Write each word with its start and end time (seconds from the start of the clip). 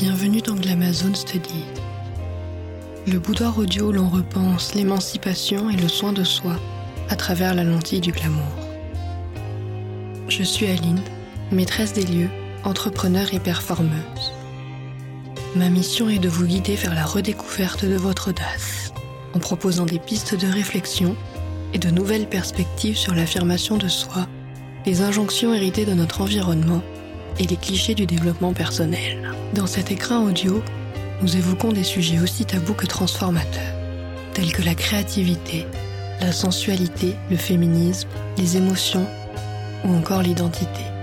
Bienvenue 0.00 0.40
dans 0.40 0.54
Glamazon 0.54 1.12
Study. 1.12 1.64
Le 3.08 3.18
boudoir 3.18 3.58
audio 3.58 3.88
où 3.88 3.92
l'on 3.92 4.08
repense 4.08 4.76
l'émancipation 4.76 5.70
et 5.70 5.76
le 5.76 5.88
soin 5.88 6.12
de 6.12 6.22
soi 6.22 6.54
à 7.08 7.16
travers 7.16 7.52
la 7.52 7.64
lentille 7.64 8.00
du 8.00 8.12
glamour. 8.12 8.52
Je 10.28 10.44
suis 10.44 10.66
Aline, 10.66 11.02
maîtresse 11.50 11.94
des 11.94 12.04
lieux, 12.04 12.30
entrepreneur 12.62 13.34
et 13.34 13.40
performeuse. 13.40 14.32
Ma 15.56 15.68
mission 15.68 16.08
est 16.08 16.20
de 16.20 16.28
vous 16.28 16.46
guider 16.46 16.76
vers 16.76 16.94
la 16.94 17.04
redécouverte 17.04 17.84
de 17.84 17.96
votre 17.96 18.30
audace, 18.30 18.92
en 19.34 19.40
proposant 19.40 19.86
des 19.86 19.98
pistes 19.98 20.36
de 20.36 20.46
réflexion 20.46 21.16
et 21.74 21.78
de 21.78 21.90
nouvelles 21.90 22.28
perspectives 22.28 22.96
sur 22.96 23.16
l'affirmation 23.16 23.78
de 23.78 23.88
soi, 23.88 24.28
les 24.86 25.02
injonctions 25.02 25.52
héritées 25.54 25.86
de 25.86 25.94
notre 25.94 26.20
environnement 26.20 26.82
et 27.38 27.46
les 27.46 27.56
clichés 27.56 27.94
du 27.94 28.06
développement 28.06 28.52
personnel. 28.52 29.32
Dans 29.54 29.66
cet 29.66 29.90
écran 29.90 30.24
audio, 30.24 30.62
nous 31.22 31.36
évoquons 31.36 31.72
des 31.72 31.84
sujets 31.84 32.20
aussi 32.20 32.44
tabous 32.44 32.74
que 32.74 32.86
transformateurs, 32.86 33.74
tels 34.34 34.52
que 34.52 34.62
la 34.62 34.74
créativité, 34.74 35.66
la 36.20 36.32
sensualité, 36.32 37.14
le 37.30 37.36
féminisme, 37.36 38.08
les 38.36 38.56
émotions 38.56 39.06
ou 39.84 39.94
encore 39.94 40.22
l'identité. 40.22 40.97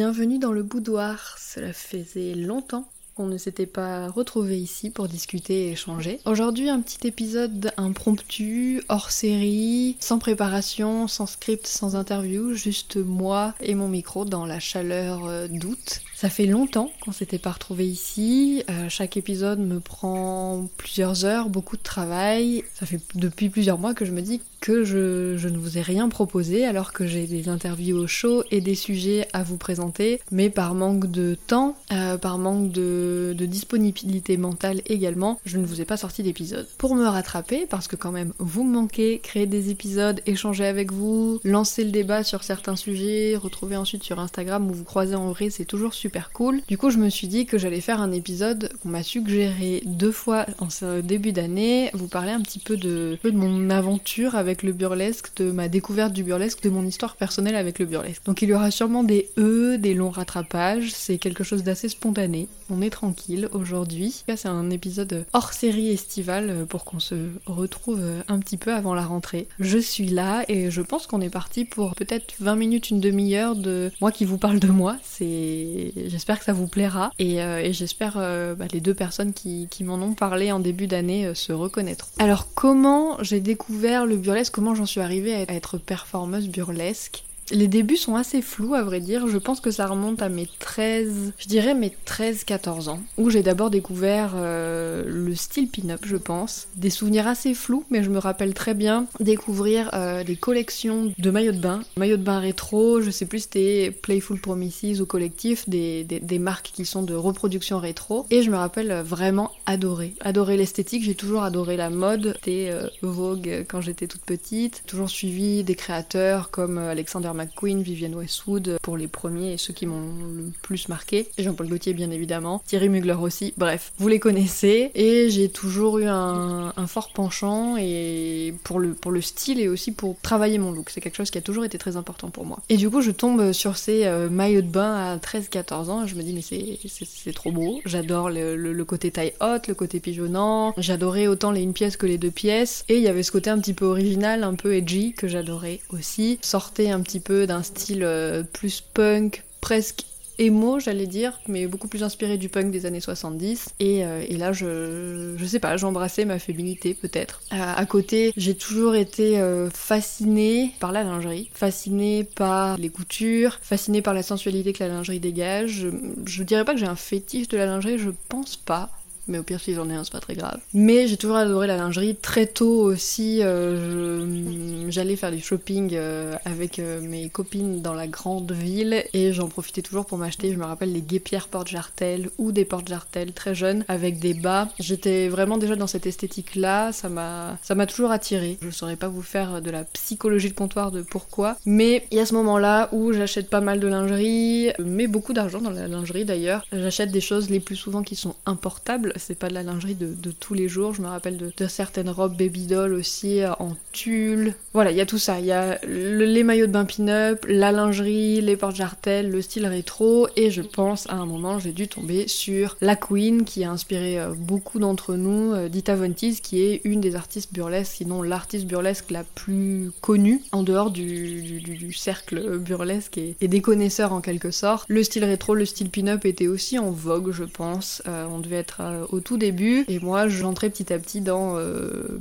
Bienvenue 0.00 0.38
dans 0.38 0.52
le 0.52 0.62
boudoir. 0.62 1.36
Cela 1.40 1.72
faisait 1.72 2.36
longtemps 2.36 2.88
qu'on 3.18 3.26
ne 3.26 3.36
s'était 3.36 3.66
pas 3.66 4.06
retrouvés 4.06 4.58
ici 4.58 4.90
pour 4.90 5.08
discuter 5.08 5.66
et 5.66 5.72
échanger. 5.72 6.20
Aujourd'hui, 6.24 6.68
un 6.68 6.80
petit 6.80 7.04
épisode 7.04 7.72
impromptu, 7.76 8.80
hors 8.88 9.10
série, 9.10 9.96
sans 9.98 10.20
préparation, 10.20 11.08
sans 11.08 11.26
script, 11.26 11.66
sans 11.66 11.96
interview, 11.96 12.54
juste 12.54 12.96
moi 12.96 13.54
et 13.60 13.74
mon 13.74 13.88
micro 13.88 14.24
dans 14.24 14.46
la 14.46 14.60
chaleur 14.60 15.26
euh, 15.26 15.48
d'août. 15.48 16.02
Ça 16.14 16.28
fait 16.28 16.46
longtemps 16.46 16.92
qu'on 17.00 17.12
s'était 17.12 17.38
pas 17.38 17.50
retrouvés 17.50 17.86
ici. 17.86 18.62
Euh, 18.70 18.88
chaque 18.88 19.16
épisode 19.16 19.58
me 19.58 19.80
prend 19.80 20.68
plusieurs 20.76 21.24
heures, 21.24 21.48
beaucoup 21.48 21.76
de 21.76 21.82
travail. 21.82 22.62
Ça 22.74 22.86
fait 22.86 23.00
depuis 23.16 23.48
plusieurs 23.48 23.78
mois 23.78 23.94
que 23.94 24.04
je 24.04 24.12
me 24.12 24.20
dis 24.20 24.40
que 24.60 24.84
je, 24.84 25.48
ne 25.48 25.56
vous 25.56 25.78
ai 25.78 25.82
rien 25.82 26.08
proposé 26.08 26.64
alors 26.64 26.92
que 26.92 27.06
j'ai 27.06 27.26
des 27.26 27.48
interviews 27.48 27.96
au 27.96 28.06
show 28.06 28.42
et 28.50 28.60
des 28.60 28.74
sujets 28.74 29.28
à 29.32 29.42
vous 29.42 29.56
présenter, 29.56 30.20
mais 30.30 30.50
par 30.50 30.74
manque 30.74 31.10
de 31.10 31.36
temps, 31.46 31.76
euh, 31.92 32.18
par 32.18 32.38
manque 32.38 32.72
de, 32.72 33.07
de, 33.34 33.46
disponibilité 33.46 34.36
mentale 34.36 34.82
également, 34.86 35.40
je 35.46 35.58
ne 35.58 35.64
vous 35.64 35.80
ai 35.80 35.84
pas 35.84 35.96
sorti 35.96 36.22
d'épisode. 36.22 36.66
Pour 36.76 36.94
me 36.94 37.06
rattraper, 37.06 37.66
parce 37.68 37.88
que 37.88 37.96
quand 37.96 38.12
même 38.12 38.32
vous 38.38 38.64
me 38.64 38.74
manquez, 38.74 39.18
créer 39.20 39.46
des 39.46 39.70
épisodes, 39.70 40.20
échanger 40.26 40.66
avec 40.66 40.92
vous, 40.92 41.40
lancer 41.44 41.84
le 41.84 41.90
débat 41.90 42.24
sur 42.24 42.44
certains 42.44 42.76
sujets, 42.76 43.36
retrouver 43.36 43.76
ensuite 43.76 44.04
sur 44.04 44.20
Instagram 44.20 44.70
ou 44.70 44.74
vous 44.74 44.84
croiser 44.84 45.14
en 45.14 45.30
vrai, 45.30 45.50
c'est 45.50 45.64
toujours 45.64 45.94
super 45.94 46.30
cool. 46.32 46.60
Du 46.68 46.76
coup, 46.76 46.90
je 46.90 46.98
me 46.98 47.08
suis 47.08 47.26
dit 47.26 47.46
que 47.46 47.58
j'allais 47.58 47.80
faire 47.80 48.00
un 48.00 48.12
épisode 48.12 48.70
qu'on 48.82 48.90
m'a 48.90 49.02
suggéré 49.02 49.82
deux 49.86 50.12
fois 50.12 50.46
en 50.58 50.70
ce 50.70 51.00
début 51.00 51.32
d'année, 51.32 51.90
vous 51.94 52.08
parler 52.08 52.32
un 52.32 52.40
petit 52.40 52.58
peu 52.58 52.76
de, 52.76 53.18
de 53.24 53.30
mon 53.30 53.70
aventure 53.70 54.34
avec 54.34 54.62
le 54.62 54.72
burlesque, 54.72 55.30
de 55.36 55.50
ma 55.50 55.68
découverte 55.68 56.12
du 56.12 56.22
burlesque, 56.22 56.62
de 56.62 56.70
mon 56.70 56.84
histoire 56.84 57.16
personnelle 57.16 57.56
avec 57.56 57.78
le 57.78 57.86
burlesque. 57.86 58.24
Donc 58.24 58.42
il 58.42 58.48
y 58.48 58.54
aura 58.54 58.70
sûrement 58.70 59.04
des 59.04 59.30
E, 59.38 59.76
des 59.78 59.94
longs 59.94 60.10
rattrapages, 60.10 60.92
c'est 60.92 61.18
quelque 61.18 61.44
chose 61.44 61.62
d'assez 61.62 61.88
spontané. 61.88 62.48
On 62.70 62.82
est 62.82 62.90
tranquille 62.98 63.48
aujourd'hui. 63.52 64.24
C'est 64.26 64.48
un 64.48 64.70
épisode 64.70 65.24
hors 65.32 65.52
série 65.52 65.90
estivale 65.90 66.66
pour 66.68 66.84
qu'on 66.84 66.98
se 66.98 67.14
retrouve 67.46 68.02
un 68.26 68.40
petit 68.40 68.56
peu 68.56 68.74
avant 68.74 68.92
la 68.92 69.06
rentrée. 69.06 69.46
Je 69.60 69.78
suis 69.78 70.08
là 70.08 70.44
et 70.48 70.72
je 70.72 70.82
pense 70.82 71.06
qu'on 71.06 71.20
est 71.20 71.30
parti 71.30 71.64
pour 71.64 71.94
peut-être 71.94 72.34
20 72.40 72.56
minutes, 72.56 72.90
une 72.90 72.98
demi-heure 72.98 73.54
de 73.54 73.92
moi 74.00 74.10
qui 74.10 74.24
vous 74.24 74.36
parle 74.36 74.58
de 74.58 74.66
moi. 74.66 74.96
J'espère 75.20 76.40
que 76.40 76.44
ça 76.44 76.52
vous 76.52 76.66
plaira 76.66 77.12
et, 77.20 77.40
euh, 77.40 77.72
j'espère 77.72 78.14
euh, 78.16 78.56
bah, 78.56 78.64
les 78.72 78.80
deux 78.80 78.94
personnes 78.94 79.32
qui, 79.32 79.68
m'en 79.82 79.94
ont 79.94 80.14
parlé 80.14 80.50
en 80.50 80.58
début 80.58 80.88
d'année 80.88 81.26
euh, 81.26 81.34
se 81.34 81.52
reconnaîtront. 81.52 82.10
Alors 82.18 82.52
comment 82.54 83.22
j'ai 83.22 83.38
découvert 83.38 84.06
le 84.06 84.16
burlesque? 84.16 84.52
Comment 84.52 84.74
j'en 84.74 84.86
suis 84.86 85.00
arrivée 85.00 85.34
à 85.34 85.52
être 85.52 85.78
performeuse 85.78 86.48
burlesque? 86.48 87.22
Les 87.50 87.68
débuts 87.68 87.96
sont 87.96 88.16
assez 88.16 88.42
flous 88.42 88.74
à 88.74 88.82
vrai 88.82 89.00
dire, 89.00 89.28
je 89.28 89.38
pense 89.38 89.60
que 89.60 89.70
ça 89.70 89.86
remonte 89.86 90.22
à 90.22 90.28
mes 90.28 90.48
13, 90.58 91.32
je 91.38 91.48
dirais 91.48 91.74
mes 91.74 91.92
13-14 92.06 92.88
ans, 92.88 93.00
où 93.16 93.30
j'ai 93.30 93.42
d'abord 93.42 93.70
découvert 93.70 94.32
euh, 94.36 95.02
le 95.06 95.34
style 95.34 95.68
pin-up 95.68 96.00
je 96.04 96.16
pense. 96.16 96.68
Des 96.76 96.90
souvenirs 96.90 97.26
assez 97.26 97.54
flous, 97.54 97.84
mais 97.90 98.02
je 98.02 98.10
me 98.10 98.18
rappelle 98.18 98.54
très 98.54 98.74
bien 98.74 99.06
découvrir 99.20 99.90
euh, 99.94 100.24
des 100.24 100.36
collections 100.36 101.12
de 101.16 101.30
maillots 101.30 101.52
de 101.52 101.58
bain, 101.58 101.80
maillots 101.96 102.16
de 102.16 102.22
bain 102.22 102.38
rétro, 102.38 103.00
je 103.00 103.10
sais 103.10 103.26
plus 103.26 103.40
c'était 103.40 103.90
Playful 103.90 104.40
Promises 104.40 105.00
ou 105.00 105.06
Collectif, 105.06 105.68
des, 105.68 106.04
des, 106.04 106.38
marques 106.38 106.70
qui 106.72 106.84
sont 106.84 107.02
de 107.02 107.14
reproduction 107.14 107.78
rétro, 107.78 108.26
et 108.30 108.42
je 108.42 108.50
me 108.50 108.56
rappelle 108.56 108.92
vraiment 109.04 109.52
adorer, 109.66 110.14
adorer 110.20 110.56
l'esthétique, 110.56 111.02
j'ai 111.02 111.14
toujours 111.14 111.42
adoré 111.42 111.76
la 111.76 111.90
mode, 111.90 112.34
c'était 112.36 112.70
euh, 112.70 112.88
Vogue 113.02 113.64
quand 113.68 113.80
j'étais 113.80 114.06
toute 114.06 114.22
petite, 114.22 114.82
toujours 114.86 115.08
suivi 115.08 115.64
des 115.64 115.74
créateurs 115.74 116.50
comme 116.50 116.78
Alexander 116.78 117.32
McQueen, 117.38 117.82
Vivienne 117.82 118.14
Westwood 118.14 118.78
pour 118.82 118.96
les 118.96 119.08
premiers 119.08 119.54
et 119.54 119.56
ceux 119.58 119.72
qui 119.72 119.86
m'ont 119.86 120.12
le 120.34 120.50
plus 120.62 120.88
marqué. 120.88 121.28
Jean-Paul 121.38 121.68
Gaultier 121.68 121.94
bien 121.94 122.10
évidemment, 122.10 122.62
Thierry 122.66 122.88
Mugler 122.88 123.16
aussi, 123.20 123.54
bref, 123.56 123.92
vous 123.98 124.08
les 124.08 124.18
connaissez. 124.18 124.90
Et 124.94 125.30
j'ai 125.30 125.48
toujours 125.48 125.98
eu 125.98 126.06
un, 126.06 126.72
fort 126.86 127.12
penchant 127.12 127.76
et 127.78 128.54
pour 128.64 128.80
le, 128.80 128.94
pour 128.94 129.10
le 129.10 129.20
style 129.20 129.60
et 129.60 129.68
aussi 129.68 129.92
pour 129.92 130.16
travailler 130.20 130.58
mon 130.58 130.72
look. 130.72 130.90
C'est 130.90 131.00
quelque 131.00 131.16
chose 131.16 131.30
qui 131.30 131.38
a 131.38 131.42
toujours 131.42 131.64
été 131.64 131.78
très 131.78 131.96
important 131.96 132.30
pour 132.30 132.46
moi. 132.46 132.58
Et 132.68 132.76
du 132.76 132.88
coup 132.90 133.02
je 133.02 133.10
tombe 133.10 133.52
sur 133.52 133.76
ces 133.76 134.06
euh, 134.06 134.28
maillots 134.30 134.62
de 134.62 134.66
bain 134.66 134.94
à 134.94 135.16
13-14 135.18 135.90
ans 135.90 136.06
je 136.06 136.14
me 136.14 136.22
dis 136.22 136.32
mais 136.32 136.42
c'est 136.42 137.32
trop 137.32 137.52
beau. 137.52 137.80
J'adore 137.84 138.30
le, 138.30 138.56
le, 138.56 138.84
côté 138.84 139.10
taille 139.10 139.34
haute, 139.40 139.68
le 139.68 139.74
côté 139.74 140.00
pigeonnant. 140.00 140.74
J'adorais 140.76 141.26
autant 141.26 141.50
les 141.50 141.62
une 141.62 141.72
pièce 141.72 141.96
que 141.96 142.06
les 142.06 142.18
deux 142.18 142.30
pièces. 142.30 142.84
Et 142.88 142.96
il 142.96 143.02
y 143.02 143.08
avait 143.08 143.22
ce 143.22 143.30
côté 143.30 143.50
un 143.50 143.58
petit 143.58 143.74
peu 143.74 143.84
original, 143.84 144.42
un 144.42 144.54
peu 144.54 144.74
edgy 144.74 145.12
que 145.12 145.28
j'adorais 145.28 145.80
aussi. 145.90 146.38
Sortait 146.42 146.90
un 146.90 147.00
petit 147.00 147.20
peu 147.20 147.27
d'un 147.32 147.62
style 147.62 148.04
euh, 148.04 148.42
plus 148.42 148.80
punk, 148.80 149.44
presque 149.60 150.04
emo, 150.38 150.78
j'allais 150.78 151.06
dire, 151.06 151.38
mais 151.48 151.66
beaucoup 151.66 151.88
plus 151.88 152.02
inspiré 152.02 152.38
du 152.38 152.48
punk 152.48 152.70
des 152.70 152.86
années 152.86 153.00
70. 153.00 153.74
Et, 153.80 154.04
euh, 154.04 154.24
et 154.26 154.36
là, 154.36 154.52
je, 154.52 155.34
je 155.36 155.44
sais 155.44 155.58
pas, 155.58 155.76
j'embrassais 155.76 156.24
ma 156.24 156.38
féminité 156.38 156.94
peut-être. 156.94 157.42
à 157.50 157.84
côté, 157.86 158.32
j'ai 158.36 158.54
toujours 158.54 158.94
été 158.94 159.38
euh, 159.40 159.68
fascinée 159.70 160.72
par 160.80 160.92
la 160.92 161.02
lingerie, 161.02 161.50
fascinée 161.52 162.24
par 162.24 162.78
les 162.78 162.88
coutures, 162.88 163.58
fascinée 163.62 164.02
par 164.02 164.14
la 164.14 164.22
sensualité 164.22 164.72
que 164.72 164.82
la 164.82 164.88
lingerie 164.90 165.20
dégage. 165.20 165.70
Je, 165.70 165.88
je 166.26 166.42
dirais 166.42 166.64
pas 166.64 166.74
que 166.74 166.80
j'ai 166.80 166.86
un 166.86 166.96
fétiche 166.96 167.48
de 167.48 167.56
la 167.56 167.66
lingerie, 167.66 167.98
je 167.98 168.10
pense 168.28 168.56
pas 168.56 168.90
mais 169.28 169.38
au 169.38 169.42
pire 169.42 169.60
si 169.60 169.74
j'en 169.74 169.88
ai 169.90 169.94
un 169.94 170.04
c'est 170.04 170.12
pas 170.12 170.20
très 170.20 170.34
grave. 170.34 170.58
Mais 170.74 171.06
j'ai 171.06 171.16
toujours 171.16 171.36
adoré 171.36 171.66
la 171.66 171.76
lingerie. 171.76 172.16
Très 172.16 172.46
tôt 172.46 172.82
aussi, 172.82 173.40
euh, 173.42 174.90
j'allais 174.90 175.16
faire 175.16 175.30
du 175.30 175.40
shopping 175.40 175.90
euh, 175.94 176.36
avec 176.44 176.78
euh, 176.78 177.00
mes 177.00 177.28
copines 177.28 177.82
dans 177.82 177.94
la 177.94 178.06
grande 178.06 178.52
ville 178.52 179.04
et 179.12 179.32
j'en 179.32 179.48
profitais 179.48 179.82
toujours 179.82 180.06
pour 180.06 180.18
m'acheter, 180.18 180.52
je 180.52 180.58
me 180.58 180.64
rappelle, 180.64 180.92
les 180.92 181.02
guépières 181.02 181.48
porte-jartel 181.48 182.30
ou 182.38 182.52
des 182.52 182.64
porte-jartel 182.64 183.32
très 183.32 183.54
jeunes 183.54 183.84
avec 183.88 184.18
des 184.18 184.34
bas. 184.34 184.68
J'étais 184.78 185.28
vraiment 185.28 185.58
déjà 185.58 185.76
dans 185.76 185.86
cette 185.86 186.06
esthétique 186.06 186.54
là, 186.54 186.92
ça 186.92 187.08
m'a 187.08 187.58
ça 187.62 187.74
m'a 187.74 187.86
toujours 187.86 188.10
attiré. 188.10 188.58
Je 188.62 188.70
saurais 188.70 188.96
pas 188.96 189.08
vous 189.08 189.22
faire 189.22 189.60
de 189.60 189.70
la 189.70 189.84
psychologie 189.84 190.48
de 190.48 190.54
comptoir 190.54 190.90
de 190.90 191.02
pourquoi, 191.02 191.56
mais 191.66 192.06
il 192.10 192.18
y 192.18 192.20
a 192.20 192.26
ce 192.26 192.34
moment 192.34 192.58
là 192.58 192.88
où 192.92 193.12
j'achète 193.12 193.50
pas 193.50 193.60
mal 193.60 193.80
de 193.80 193.86
lingerie, 193.86 194.70
mais 194.78 195.06
beaucoup 195.06 195.32
d'argent 195.32 195.60
dans 195.60 195.70
la 195.70 195.88
lingerie 195.88 196.24
d'ailleurs. 196.24 196.64
J'achète 196.72 197.10
des 197.10 197.20
choses 197.20 197.50
les 197.50 197.60
plus 197.60 197.76
souvent 197.76 198.02
qui 198.02 198.16
sont 198.16 198.34
importables 198.46 199.12
c'est 199.18 199.34
pas 199.34 199.48
de 199.48 199.54
la 199.54 199.62
lingerie 199.62 199.94
de, 199.94 200.30
tous 200.30 200.54
les 200.54 200.68
jours. 200.68 200.94
Je 200.94 201.02
me 201.02 201.08
rappelle 201.08 201.36
de, 201.36 201.66
certaines 201.66 202.10
robes 202.10 202.36
baby 202.36 202.66
doll 202.66 202.94
aussi 202.94 203.40
euh, 203.40 203.52
en 203.58 203.76
tulle. 203.92 204.54
Voilà, 204.72 204.90
il 204.90 204.96
y 204.96 205.00
a 205.00 205.06
tout 205.06 205.18
ça. 205.18 205.40
Il 205.40 205.46
y 205.46 205.52
a 205.52 205.78
le, 205.86 206.24
les 206.24 206.42
maillots 206.42 206.66
de 206.66 206.72
bain 206.72 206.84
pin-up, 206.84 207.44
la 207.48 207.72
lingerie, 207.72 208.40
les 208.40 208.56
porte-jartelles, 208.56 209.30
le 209.30 209.42
style 209.42 209.66
rétro. 209.66 210.28
Et 210.36 210.50
je 210.50 210.62
pense 210.62 211.08
à 211.08 211.14
un 211.14 211.26
moment, 211.26 211.58
j'ai 211.58 211.72
dû 211.72 211.88
tomber 211.88 212.28
sur 212.28 212.76
la 212.80 212.96
Queen 212.96 213.44
qui 213.44 213.64
a 213.64 213.70
inspiré 213.70 214.18
euh, 214.18 214.32
beaucoup 214.36 214.78
d'entre 214.78 215.14
nous, 215.14 215.52
euh, 215.52 215.68
Dita 215.68 215.94
Von 215.94 216.12
qui 216.12 216.62
est 216.62 216.80
une 216.84 217.00
des 217.00 217.14
artistes 217.16 217.52
burlesques, 217.52 217.92
sinon 217.96 218.22
l'artiste 218.22 218.66
burlesque 218.66 219.10
la 219.10 219.24
plus 219.24 219.90
connue 220.00 220.42
en 220.52 220.62
dehors 220.62 220.90
du, 220.90 221.60
du, 221.60 221.92
cercle 221.92 222.58
burlesque 222.58 223.18
et, 223.18 223.36
des 223.40 223.60
connaisseurs 223.60 224.12
en 224.12 224.20
quelque 224.20 224.50
sorte. 224.50 224.86
Le 224.88 225.02
style 225.02 225.24
rétro, 225.24 225.54
le 225.54 225.64
style 225.64 225.90
pin-up 225.90 226.24
était 226.24 226.48
aussi 226.48 226.78
en 226.78 226.90
vogue, 226.90 227.30
je 227.30 227.44
pense. 227.44 228.02
On 228.06 228.38
devait 228.38 228.56
être 228.56 229.07
au 229.08 229.20
tout 229.20 229.36
début. 229.36 229.84
Et 229.88 229.98
moi, 230.00 230.28
j'entrais 230.28 230.70
petit 230.70 230.92
à 230.92 230.98
petit 230.98 231.20
dans 231.20 231.56
euh, 231.56 232.20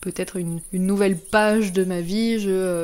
peut-être 0.00 0.36
une, 0.36 0.60
nouvelle 0.72 1.16
page 1.16 1.72
de 1.72 1.84
ma 1.84 2.00
vie. 2.00 2.38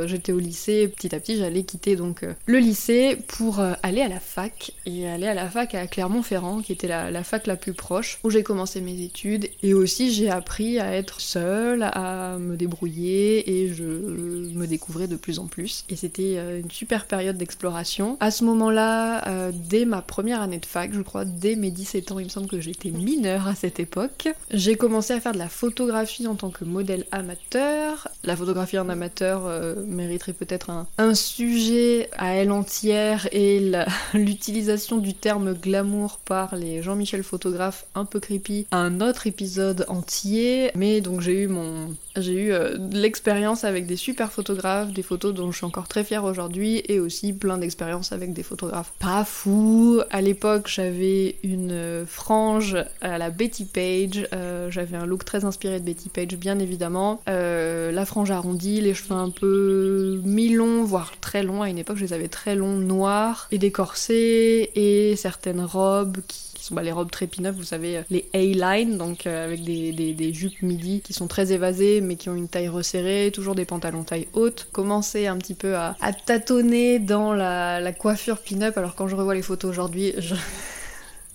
J'étais 0.06 0.32
au 0.32 0.38
lycée, 0.38 0.88
petit 0.88 1.14
à 1.14 1.20
petit 1.20 1.36
j'allais 1.36 1.62
quitter 1.62 1.96
donc 1.96 2.24
le 2.46 2.58
lycée 2.58 3.16
pour 3.26 3.60
aller 3.82 4.00
à 4.00 4.08
la 4.08 4.20
fac 4.20 4.72
et 4.84 5.08
aller 5.08 5.26
à 5.26 5.34
la 5.34 5.48
fac 5.48 5.74
à 5.74 5.86
Clermont-Ferrand 5.86 6.60
qui 6.60 6.72
était 6.72 6.88
la, 6.88 7.24
fac 7.24 7.46
la 7.46 7.56
plus 7.56 7.72
proche 7.72 8.18
où 8.24 8.30
j'ai 8.30 8.42
commencé 8.42 8.80
mes 8.80 9.02
études 9.02 9.48
et 9.62 9.74
aussi 9.74 10.12
j'ai 10.12 10.30
appris 10.30 10.78
à 10.78 10.92
être 10.92 11.20
seule, 11.20 11.82
à 11.82 12.38
me 12.38 12.56
débrouiller 12.56 13.50
et 13.50 13.72
je 13.72 13.84
me 13.84 14.66
découvrais 14.66 15.08
de 15.08 15.16
plus 15.16 15.38
en 15.38 15.46
plus. 15.46 15.84
Et 15.88 15.96
c'était 15.96 16.36
une 16.60 16.70
super 16.70 17.06
période 17.06 17.36
d'exploration. 17.36 18.16
À 18.20 18.30
ce 18.30 18.44
moment-là, 18.44 19.26
euh, 19.28 19.52
dès 19.52 19.84
ma 19.84 20.02
première 20.02 20.40
année 20.40 20.58
de 20.58 20.66
fac, 20.66 20.92
je 20.92 21.00
crois, 21.00 21.24
dès 21.24 21.56
mes 21.56 21.70
17 21.70 22.12
ans, 22.12 22.18
il 22.18 22.24
me 22.24 22.30
semble 22.30 22.48
que 22.48 22.60
j'étais 22.60 22.90
mineure 22.90 23.48
à 23.48 23.54
cette 23.54 23.80
époque, 23.80 24.28
j'ai 24.50 24.76
commencé 24.76 25.12
à 25.12 25.20
faire 25.20 25.32
de 25.32 25.38
la 25.38 25.48
photographie 25.48 26.26
en 26.26 26.34
tant 26.34 26.50
que 26.50 26.64
modèle 26.64 27.05
amateur. 27.10 28.08
La 28.24 28.36
photographie 28.36 28.78
en 28.78 28.88
amateur 28.88 29.46
euh, 29.46 29.74
mériterait 29.86 30.32
peut-être 30.32 30.70
un, 30.70 31.14
sujet 31.14 32.08
à 32.16 32.34
elle 32.34 32.50
entière 32.52 33.28
et 33.32 33.72
l'utilisation 34.14 34.98
du 34.98 35.14
terme 35.14 35.54
glamour 35.54 36.18
par 36.18 36.56
les 36.56 36.82
Jean-Michel 36.82 37.22
photographes 37.22 37.86
un 37.94 38.04
peu 38.04 38.20
creepy, 38.20 38.66
un 38.72 39.00
autre 39.00 39.26
épisode 39.26 39.84
entier. 39.88 40.70
Mais 40.74 41.00
donc 41.00 41.20
j'ai 41.20 41.42
eu 41.42 41.48
mon 41.48 41.94
j'ai 42.16 42.32
eu 42.32 42.52
euh, 42.52 42.78
l'expérience 42.92 43.64
avec 43.64 43.86
des 43.86 43.96
super 43.96 44.32
photographes, 44.32 44.92
des 44.92 45.02
photos 45.02 45.34
dont 45.34 45.52
je 45.52 45.58
suis 45.58 45.66
encore 45.66 45.86
très 45.86 46.02
fière 46.02 46.24
aujourd'hui, 46.24 46.82
et 46.88 46.98
aussi 46.98 47.34
plein 47.34 47.58
d'expériences 47.58 48.12
avec 48.12 48.32
des 48.32 48.42
photographes 48.42 48.92
pas 48.98 49.24
fous. 49.24 50.00
À 50.10 50.22
l'époque, 50.22 50.68
j'avais 50.68 51.36
une 51.42 51.72
euh, 51.72 52.06
frange 52.06 52.76
à 53.02 53.18
la 53.18 53.30
Betty 53.30 53.66
Page, 53.66 54.26
j'avais 54.70 54.96
un 54.96 55.06
look 55.06 55.24
très 55.24 55.44
inspiré 55.44 55.78
de 55.80 55.84
Betty 55.84 56.08
Page, 56.08 56.36
bien 56.36 56.58
évidemment. 56.58 56.95
La 57.26 58.04
frange 58.06 58.30
arrondie, 58.30 58.80
les 58.80 58.94
cheveux 58.94 59.14
un 59.14 59.30
peu 59.30 60.20
mi-longs, 60.24 60.84
voire 60.84 61.12
très 61.20 61.42
longs. 61.42 61.62
À 61.62 61.68
une 61.68 61.78
époque, 61.78 61.96
je 61.96 62.04
les 62.04 62.12
avais 62.12 62.28
très 62.28 62.54
longs, 62.54 62.76
noirs, 62.76 63.48
et 63.50 63.58
des 63.58 63.70
corsets, 63.70 64.70
et 64.74 65.16
certaines 65.16 65.60
robes 65.60 66.18
qui 66.26 66.46
sont 66.66 66.74
bah, 66.74 66.82
les 66.82 66.92
robes 66.92 67.10
très 67.10 67.26
pin 67.26 67.50
vous 67.52 67.62
savez, 67.62 67.98
euh, 67.98 68.02
les 68.10 68.28
A-line, 68.34 68.98
donc 68.98 69.26
euh, 69.26 69.44
avec 69.44 69.62
des, 69.62 70.32
jupes 70.32 70.62
midi 70.62 71.00
qui 71.00 71.12
sont 71.12 71.28
très 71.28 71.52
évasées 71.52 72.00
mais 72.00 72.16
qui 72.16 72.28
ont 72.28 72.34
une 72.34 72.48
taille 72.48 72.68
resserrée, 72.68 73.30
toujours 73.32 73.54
des 73.54 73.64
pantalons 73.64 74.02
taille 74.02 74.26
haute. 74.32 74.68
Commencer 74.72 75.26
un 75.26 75.36
petit 75.36 75.54
peu 75.54 75.76
à, 75.76 75.96
tâtonner 76.26 76.98
dans 76.98 77.32
la, 77.32 77.80
la 77.80 77.92
coiffure 77.92 78.38
pin-up, 78.38 78.76
alors 78.76 78.94
quand 78.94 79.08
je 79.08 79.16
revois 79.16 79.34
les 79.34 79.42
photos 79.42 79.70
aujourd'hui, 79.70 80.12
je... 80.18 80.34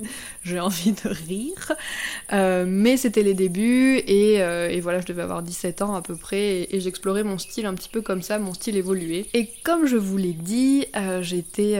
j'ai 0.43 0.59
envie 0.59 0.93
de 0.93 1.09
rire. 1.09 1.73
Euh, 2.33 2.65
mais 2.67 2.97
c'était 2.97 3.23
les 3.23 3.33
débuts 3.33 4.01
euh, 4.09 4.69
et, 4.69 4.79
voilà, 4.79 5.01
je 5.01 5.05
devais 5.05 5.21
avoir 5.21 5.43
17 5.43 5.81
ans 5.81 5.95
à 5.95 6.01
peu 6.01 6.15
près 6.15 6.67
et, 6.71 6.79
j'explorais 6.79 7.23
mon 7.23 7.37
style 7.37 7.65
un 7.65 7.73
petit 7.73 7.89
peu 7.89 8.01
comme 8.01 8.21
ça, 8.21 8.39
mon 8.39 8.53
style 8.53 8.77
évoluait. 8.77 9.25
Et 9.33 9.49
comme 9.63 9.85
je 9.85 9.97
vous 9.97 10.17
l'ai 10.17 10.33
dit, 10.33 10.85
euh, 10.95 11.21
j'étais 11.21 11.77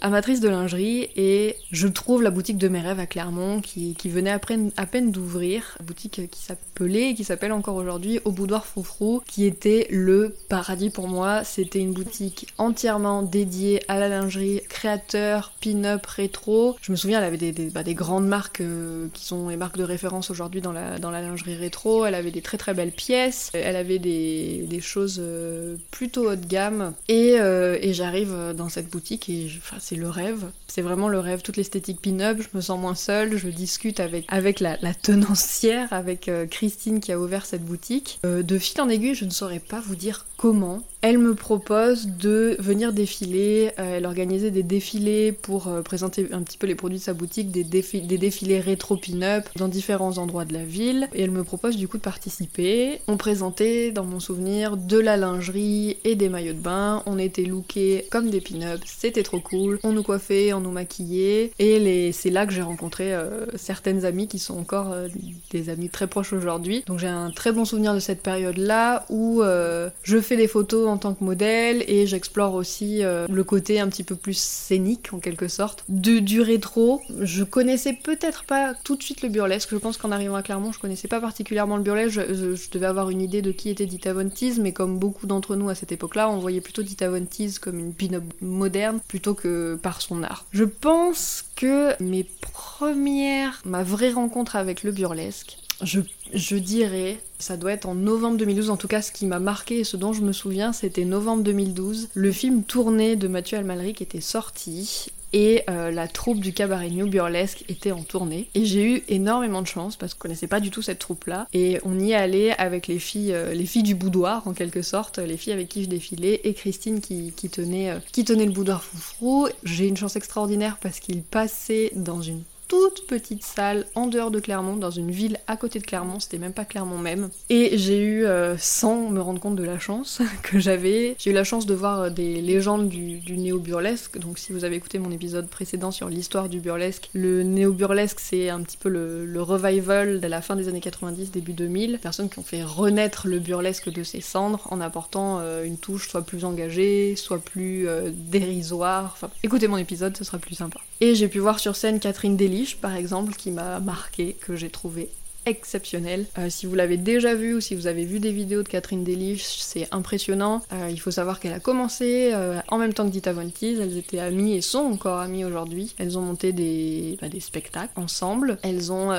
amatrice 0.00 0.40
de 0.40 0.48
lingerie 0.48 1.08
et 1.16 1.56
je 1.70 1.88
trouve 1.88 2.22
la 2.22 2.30
boutique 2.30 2.58
de 2.58 2.68
mes 2.68 2.80
rêves 2.80 3.00
à 3.00 3.06
Clermont 3.06 3.60
qui, 3.60 3.94
venait 4.04 4.30
à 4.30 4.38
peine, 4.38 4.70
à 4.76 4.86
peine 4.86 5.10
d'ouvrir, 5.10 5.78
boutique 5.82 6.30
qui 6.30 6.40
s'appelait 6.40 7.10
et 7.10 7.14
qui 7.14 7.24
s'appelle 7.24 7.52
encore 7.52 7.76
aujourd'hui 7.76 8.20
Au 8.24 8.32
Boudoir 8.32 8.66
Froufrou, 8.66 9.22
qui 9.26 9.44
était 9.44 9.86
le 9.90 10.34
paradis 10.48 10.90
pour 10.90 11.08
moi. 11.08 11.44
C'était 11.44 11.80
une 11.80 11.92
boutique 11.92 12.52
entièrement 12.58 13.22
dédiée 13.22 13.82
à 13.88 13.98
la 13.98 14.08
lingerie, 14.08 14.60
créateur, 14.68 15.52
pin-up, 15.60 16.04
rétro. 16.06 16.76
Je 16.82 16.92
me 16.92 16.96
souviens, 16.96 17.18
elle 17.18 17.24
avait 17.24 17.52
des, 17.52 17.61
bah, 17.70 17.82
des 17.82 17.94
grandes 17.94 18.26
marques 18.26 18.60
euh, 18.60 19.08
qui 19.12 19.24
sont 19.24 19.48
les 19.48 19.56
marques 19.56 19.76
de 19.76 19.84
référence 19.84 20.30
aujourd'hui 20.30 20.60
dans 20.60 20.72
la, 20.72 20.98
dans 20.98 21.10
la 21.10 21.20
lingerie 21.20 21.56
rétro. 21.56 22.04
Elle 22.04 22.14
avait 22.14 22.30
des 22.30 22.42
très 22.42 22.58
très 22.58 22.74
belles 22.74 22.92
pièces, 22.92 23.50
elle 23.54 23.76
avait 23.76 23.98
des, 23.98 24.64
des 24.68 24.80
choses 24.80 25.18
euh, 25.20 25.76
plutôt 25.90 26.30
haut 26.30 26.36
de 26.36 26.46
gamme. 26.46 26.94
Et, 27.08 27.36
euh, 27.38 27.78
et 27.80 27.92
j'arrive 27.94 28.54
dans 28.56 28.68
cette 28.68 28.88
boutique 28.88 29.28
et 29.28 29.50
enfin, 29.58 29.76
c'est 29.80 29.96
le 29.96 30.08
rêve. 30.08 30.44
C'est 30.68 30.82
vraiment 30.82 31.08
le 31.08 31.18
rêve, 31.18 31.42
toute 31.42 31.56
l'esthétique 31.56 32.00
pin-up. 32.00 32.38
Je 32.40 32.56
me 32.56 32.62
sens 32.62 32.80
moins 32.80 32.94
seule, 32.94 33.36
je 33.36 33.48
discute 33.48 34.00
avec, 34.00 34.24
avec 34.28 34.60
la 34.60 34.76
tenancière, 34.94 35.92
avec 35.92 36.30
Christine 36.50 37.00
qui 37.00 37.12
a 37.12 37.18
ouvert 37.18 37.44
cette 37.44 37.64
boutique. 37.64 38.20
de 38.24 38.58
fil 38.58 38.80
en 38.80 38.88
aiguille, 38.88 39.14
je 39.14 39.26
ne 39.26 39.30
saurais 39.30 39.58
pas 39.58 39.80
vous 39.80 39.96
dire 39.96 40.26
comment. 40.36 40.82
Elle 41.02 41.18
me 41.18 41.34
propose 41.34 42.06
de 42.06 42.56
venir 42.60 42.92
défiler, 42.92 43.72
elle 43.76 44.06
organisait 44.06 44.50
des 44.50 44.62
défilés 44.62 45.32
pour 45.32 45.68
présenter 45.84 46.28
un 46.32 46.42
petit 46.42 46.56
peu 46.56 46.66
les 46.66 46.74
produits 46.74 46.98
de 46.98 47.02
sa 47.02 47.12
boutique, 47.12 47.50
des 47.50 47.64
défilés 47.64 48.60
rétro 48.60 48.96
pin-up 48.96 49.48
dans 49.56 49.68
différents 49.68 50.18
endroits 50.18 50.44
de 50.44 50.52
la 50.52 50.64
ville. 50.64 51.08
Et 51.12 51.22
elle 51.22 51.32
me 51.32 51.44
propose 51.44 51.76
du 51.76 51.88
coup 51.88 51.96
de 51.96 52.02
participer. 52.02 53.00
On 53.08 53.16
présentait 53.16 53.90
dans 53.90 54.04
mon 54.04 54.20
souvenir 54.20 54.76
de 54.76 54.98
la 54.98 55.16
lingerie 55.16 55.96
et 56.04 56.14
des 56.14 56.28
maillots 56.28 56.52
de 56.52 56.58
bain, 56.58 57.02
on 57.06 57.18
était 57.18 57.42
lookés 57.42 58.06
comme 58.10 58.30
des 58.30 58.40
pin-up, 58.40 58.80
c'était 58.84 59.22
trop 59.22 59.40
cool, 59.40 59.78
on 59.82 59.92
nous 59.92 60.02
coiffait, 60.02 60.52
on 60.52 60.60
nous 60.60 60.70
maquillait. 60.70 61.52
Et 61.58 62.12
c'est 62.12 62.30
là 62.30 62.46
que 62.46 62.52
j'ai 62.52 62.62
rencontré 62.62 63.14
euh, 63.14 63.46
certaines 63.56 64.04
amies 64.04 64.28
qui 64.28 64.38
sont 64.38 64.58
encore 64.58 64.92
euh, 64.92 65.08
des 65.50 65.68
amies 65.68 65.88
très 65.88 66.06
proches 66.06 66.32
aujourd'hui. 66.32 66.84
Donc 66.86 66.98
j'ai 66.98 67.08
un 67.08 67.30
très 67.30 67.52
bon 67.52 67.64
souvenir 67.64 67.94
de 67.94 68.00
cette 68.00 68.22
période 68.22 68.56
là 68.56 69.04
où 69.08 69.42
euh, 69.42 69.90
je 70.02 70.20
fais 70.20 70.36
des 70.36 70.48
photos 70.48 70.88
en 70.92 70.98
tant 70.98 71.14
que 71.14 71.24
modèle 71.24 71.84
et 71.88 72.06
j'explore 72.06 72.54
aussi 72.54 73.02
le 73.02 73.44
côté 73.44 73.80
un 73.80 73.88
petit 73.88 74.04
peu 74.04 74.14
plus 74.14 74.38
scénique 74.38 75.12
en 75.12 75.18
quelque 75.18 75.48
sorte 75.48 75.84
de, 75.88 76.18
du 76.18 76.40
rétro. 76.40 77.02
Je 77.20 77.44
connaissais 77.44 77.92
peut-être 77.92 78.44
pas 78.44 78.74
tout 78.84 78.96
de 78.96 79.02
suite 79.02 79.22
le 79.22 79.28
burlesque. 79.28 79.70
Je 79.72 79.76
pense 79.76 79.96
qu'en 79.96 80.12
arrivant 80.12 80.36
à 80.36 80.42
Clermont, 80.42 80.72
je 80.72 80.78
connaissais 80.78 81.08
pas 81.08 81.20
particulièrement 81.20 81.76
le 81.76 81.82
burlesque. 81.82 82.20
Je, 82.32 82.70
devais 82.70 82.86
avoir 82.86 83.10
une 83.10 83.20
idée 83.20 83.42
de 83.42 83.52
qui 83.52 83.70
était 83.70 83.86
Dita 83.86 84.12
Von 84.12 84.28
Teese, 84.28 84.58
mais 84.58 84.72
comme 84.72 84.98
beaucoup 84.98 85.26
d'entre 85.26 85.56
nous 85.56 85.68
à 85.68 85.74
cette 85.74 85.92
époque-là, 85.92 86.30
on 86.30 86.38
voyait 86.38 86.60
plutôt 86.60 86.82
Dita 86.82 87.08
Von 87.08 87.24
Teese 87.24 87.58
comme 87.58 87.78
une 87.78 87.92
pin-up 87.92 88.24
moderne 88.40 89.00
plutôt 89.08 89.34
que 89.34 89.78
par 89.82 90.00
son 90.00 90.22
art. 90.22 90.46
Je 90.52 90.64
pense 90.64 91.44
que 91.56 91.92
mes 92.02 92.24
premières, 92.24 93.60
ma 93.64 93.82
vraie 93.82 94.12
rencontre 94.12 94.56
avec 94.56 94.82
le 94.82 94.92
burlesque, 94.92 95.58
je, 95.82 96.00
je, 96.32 96.56
dirais, 96.56 97.18
ça 97.38 97.56
doit 97.56 97.72
être 97.72 97.86
en 97.86 97.94
novembre 97.94 98.36
2012, 98.38 98.70
en 98.70 98.76
tout 98.76 98.88
cas 98.88 99.02
ce 99.02 99.12
qui 99.12 99.26
m'a 99.26 99.38
marqué 99.38 99.80
et 99.80 99.84
ce 99.84 99.96
dont 99.96 100.12
je 100.12 100.22
me 100.22 100.32
souviens, 100.32 100.72
c'était 100.72 101.04
novembre 101.04 101.42
2012. 101.42 102.08
Le 102.14 102.32
film 102.32 102.64
tourné 102.64 103.16
de 103.16 103.28
Mathieu 103.28 103.58
Almalric 103.58 104.02
était 104.02 104.20
sorti 104.20 105.10
et 105.32 105.62
euh, 105.70 105.90
la 105.90 106.08
troupe 106.08 106.40
du 106.40 106.52
cabaret 106.52 106.90
New 106.90 107.08
Burlesque 107.08 107.64
était 107.68 107.92
en 107.92 108.02
tournée. 108.02 108.48
Et 108.54 108.64
j'ai 108.64 108.84
eu 108.84 109.02
énormément 109.08 109.62
de 109.62 109.66
chance 109.66 109.96
parce 109.96 110.14
qu'on 110.14 110.22
connaissait 110.22 110.46
pas 110.46 110.60
du 110.60 110.70
tout 110.70 110.82
cette 110.82 110.98
troupe-là. 110.98 111.46
Et 111.52 111.78
on 111.84 111.98
y 111.98 112.14
allait 112.14 112.52
avec 112.58 112.86
les 112.86 112.98
filles, 112.98 113.32
euh, 113.32 113.54
les 113.54 113.66
filles 113.66 113.82
du 113.82 113.94
boudoir 113.94 114.46
en 114.46 114.52
quelque 114.52 114.82
sorte, 114.82 115.18
les 115.18 115.36
filles 115.36 115.54
avec 115.54 115.68
qui 115.68 115.84
je 115.84 115.88
défilais 115.88 116.40
et 116.44 116.54
Christine 116.54 117.00
qui, 117.00 117.32
tenait, 117.50 117.90
euh, 117.90 117.98
qui 118.12 118.24
tenait 118.24 118.46
le 118.46 118.52
boudoir 118.52 118.84
foufrou. 118.84 119.48
J'ai 119.64 119.86
une 119.88 119.96
chance 119.96 120.16
extraordinaire 120.16 120.78
parce 120.80 121.00
qu'il 121.00 121.22
passait 121.22 121.92
dans 121.94 122.20
une 122.20 122.42
toute 122.72 123.06
petite 123.06 123.44
salle 123.44 123.84
en 123.94 124.06
dehors 124.06 124.30
de 124.30 124.40
Clermont, 124.40 124.76
dans 124.76 124.90
une 124.90 125.10
ville 125.10 125.36
à 125.46 125.58
côté 125.58 125.78
de 125.78 125.84
Clermont, 125.84 126.20
c'était 126.20 126.38
même 126.38 126.54
pas 126.54 126.64
Clermont 126.64 126.96
même. 126.96 127.28
Et 127.50 127.76
j'ai 127.76 128.00
eu, 128.00 128.24
euh, 128.24 128.56
sans 128.56 129.10
me 129.10 129.20
rendre 129.20 129.40
compte 129.40 129.56
de 129.56 129.62
la 129.62 129.78
chance 129.78 130.22
que 130.42 130.58
j'avais, 130.58 131.14
j'ai 131.18 131.32
eu 131.32 131.34
la 131.34 131.44
chance 131.44 131.66
de 131.66 131.74
voir 131.74 132.00
euh, 132.00 132.08
des 132.08 132.40
légendes 132.40 132.88
du, 132.88 133.20
néo-burlesque. 133.28 134.16
Donc 134.18 134.38
si 134.38 134.54
vous 134.54 134.64
avez 134.64 134.76
écouté 134.76 134.98
mon 134.98 135.10
épisode 135.10 135.50
précédent 135.50 135.90
sur 135.90 136.08
l'histoire 136.08 136.48
du 136.48 136.60
burlesque, 136.60 137.10
le 137.12 137.42
néo-burlesque 137.42 138.20
c'est 138.20 138.48
un 138.48 138.62
petit 138.62 138.78
peu 138.78 138.88
le, 138.88 139.42
revival 139.42 140.20
de 140.20 140.26
la 140.26 140.40
fin 140.40 140.56
des 140.56 140.68
années 140.68 140.80
90, 140.80 141.30
début 141.30 141.52
2000. 141.52 141.98
Personnes 141.98 142.30
qui 142.30 142.38
ont 142.38 142.42
fait 142.42 142.62
renaître 142.62 143.28
le 143.28 143.38
burlesque 143.38 143.90
de 143.90 144.02
ses 144.02 144.22
cendres 144.22 144.66
en 144.70 144.80
apportant 144.80 145.40
euh, 145.40 145.64
une 145.64 145.76
touche 145.76 146.08
soit 146.08 146.22
plus 146.22 146.46
engagée, 146.46 147.16
soit 147.16 147.38
plus 147.38 147.86
dérisoire. 148.12 149.10
Enfin, 149.12 149.28
écoutez 149.42 149.68
mon 149.68 149.76
épisode, 149.76 150.16
ce 150.16 150.24
sera 150.24 150.38
plus 150.38 150.54
sympa. 150.54 150.80
Et 151.02 151.16
j'ai 151.16 151.28
pu 151.28 151.40
voir 151.40 151.58
sur 151.58 151.74
scène 151.74 151.98
Catherine 151.98 152.36
Par 152.80 152.94
exemple, 152.94 153.34
qui 153.34 153.50
m'a 153.50 153.80
marqué, 153.80 154.34
que 154.34 154.56
j'ai 154.56 154.70
trouvé 154.70 155.08
exceptionnel. 155.46 156.26
Euh, 156.38 156.48
si 156.50 156.66
vous 156.66 156.74
l'avez 156.74 156.96
déjà 156.96 157.34
vu 157.34 157.54
ou 157.54 157.60
si 157.60 157.74
vous 157.74 157.86
avez 157.86 158.04
vu 158.04 158.20
des 158.20 158.32
vidéos 158.32 158.62
de 158.62 158.68
Catherine 158.68 159.04
Delich, 159.04 159.42
c'est 159.58 159.88
impressionnant. 159.92 160.62
Euh, 160.72 160.88
il 160.90 161.00
faut 161.00 161.10
savoir 161.10 161.40
qu'elle 161.40 161.52
a 161.52 161.60
commencé 161.60 162.30
euh, 162.32 162.60
en 162.68 162.78
même 162.78 162.92
temps 162.92 163.06
que 163.06 163.12
Dita 163.12 163.32
Von 163.32 163.48
Teese, 163.48 163.80
elles 163.80 163.96
étaient 163.96 164.20
amies 164.20 164.54
et 164.54 164.60
sont 164.60 164.78
encore 164.78 165.18
amies 165.18 165.44
aujourd'hui. 165.44 165.94
Elles 165.98 166.18
ont 166.18 166.22
monté 166.22 166.52
des, 166.52 167.18
bah, 167.20 167.28
spectacles 167.40 167.92
ensemble. 167.96 168.58
Elles 168.62 168.92
ont 168.92 169.10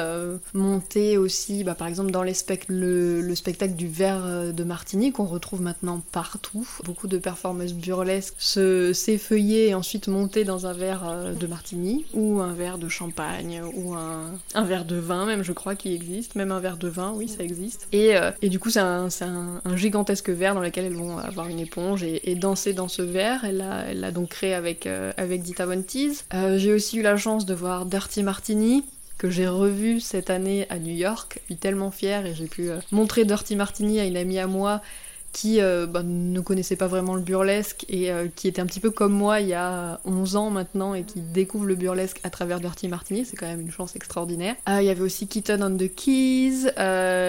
monté 0.53 1.17
aussi, 1.17 1.63
bah, 1.63 1.75
par 1.75 1.87
exemple 1.87 2.11
dans 2.11 2.23
le, 2.23 3.21
le, 3.21 3.35
spectacle 3.35 3.75
du 3.75 3.87
verre 3.87 4.53
de 4.53 4.63
Martini 4.63 5.11
qu'on 5.11 5.25
retrouve 5.25 5.61
maintenant 5.61 6.01
partout. 6.11 6.67
Beaucoup 6.85 7.07
de 7.07 7.17
performances 7.17 7.73
burlesques 7.73 8.35
se 8.37 8.93
s'effeuiller 8.93 9.69
et 9.69 9.75
ensuite 9.75 10.07
monter 10.07 10.43
dans 10.43 10.67
un 10.67 10.73
verre 10.73 11.33
de 11.39 11.47
Martini 11.47 12.05
ou 12.13 12.39
un 12.39 12.53
verre 12.53 12.77
de 12.77 12.87
champagne 12.87 13.61
ou 13.75 13.93
un 13.95 14.63
verre 14.63 14.85
de 14.85 14.95
vin 14.95 15.25
même 15.25 15.43
je 15.43 15.51
crois 15.51 15.75
qui 15.75 15.93
existe 15.93 16.12
même 16.35 16.51
un 16.51 16.59
verre 16.59 16.77
de 16.77 16.87
vin, 16.87 17.13
oui, 17.15 17.27
ça 17.27 17.43
existe. 17.43 17.87
Et, 17.91 18.15
euh, 18.15 18.31
et 18.41 18.49
du 18.49 18.59
coup, 18.59 18.69
c'est 18.69 18.79
un, 18.79 19.07
un, 19.21 19.75
gigantesque 19.75 20.29
verre 20.29 20.55
dans 20.55 20.61
lequel 20.61 20.85
elles 20.85 20.95
vont 20.95 21.17
avoir 21.17 21.47
une 21.47 21.59
éponge 21.59 22.03
et, 22.03 22.35
danser 22.35 22.73
dans 22.73 22.87
ce 22.87 23.01
verre. 23.01 23.45
Elle 23.45 23.57
l'a 23.57 23.85
elle 23.89 24.13
donc 24.13 24.29
créé 24.29 24.53
avec, 24.53 24.87
euh, 24.87 25.11
avec 25.17 25.41
Dita 25.41 25.65
Von 25.65 25.81
Teese. 25.81 26.25
Euh, 26.33 26.57
j'ai 26.57 26.73
aussi 26.73 26.97
eu 26.97 27.01
la 27.01 27.17
chance 27.17 27.45
de 27.45 27.53
voir 27.53 27.85
Dirty 27.85 28.23
Martini, 28.23 28.83
que 29.17 29.29
j'ai 29.29 29.47
revu 29.47 29.99
cette 29.99 30.29
année 30.29 30.67
à 30.69 30.79
New 30.79 30.93
York. 30.93 31.39
Je 31.41 31.53
suis 31.53 31.57
tellement 31.57 31.91
fière 31.91 32.25
et 32.25 32.33
j'ai 32.33 32.47
pu 32.47 32.69
euh, 32.69 32.79
montrer 32.91 33.25
Dirty 33.25 33.55
Martini 33.55 33.99
à 33.99 34.05
une 34.05 34.17
amie 34.17 34.39
à 34.39 34.47
moi 34.47 34.81
qui 35.33 35.59
euh, 35.59 35.87
bah, 35.87 36.03
ne 36.03 36.39
connaissait 36.39 36.75
pas 36.75 36.87
vraiment 36.87 37.15
le 37.15 37.21
burlesque 37.21 37.85
et 37.89 38.11
euh, 38.11 38.27
qui 38.33 38.47
était 38.47 38.61
un 38.61 38.65
petit 38.65 38.79
peu 38.79 38.91
comme 38.91 39.11
moi 39.11 39.41
il 39.41 39.47
y 39.49 39.53
a 39.53 39.99
11 40.05 40.35
ans 40.35 40.49
maintenant 40.51 40.93
et 40.93 41.03
qui 41.03 41.19
découvre 41.19 41.65
le 41.65 41.75
burlesque 41.75 42.19
à 42.23 42.29
travers 42.29 42.59
Dirty 42.59 42.87
Martini, 42.87 43.25
c'est 43.25 43.35
quand 43.35 43.47
même 43.47 43.61
une 43.61 43.71
chance 43.71 43.95
extraordinaire. 43.95 44.55
Euh, 44.69 44.81
il 44.81 44.85
y 44.85 44.89
avait 44.89 45.01
aussi 45.01 45.27
Kitten 45.27 45.63
on 45.63 45.75
the 45.75 45.93
Keys, 45.93 46.71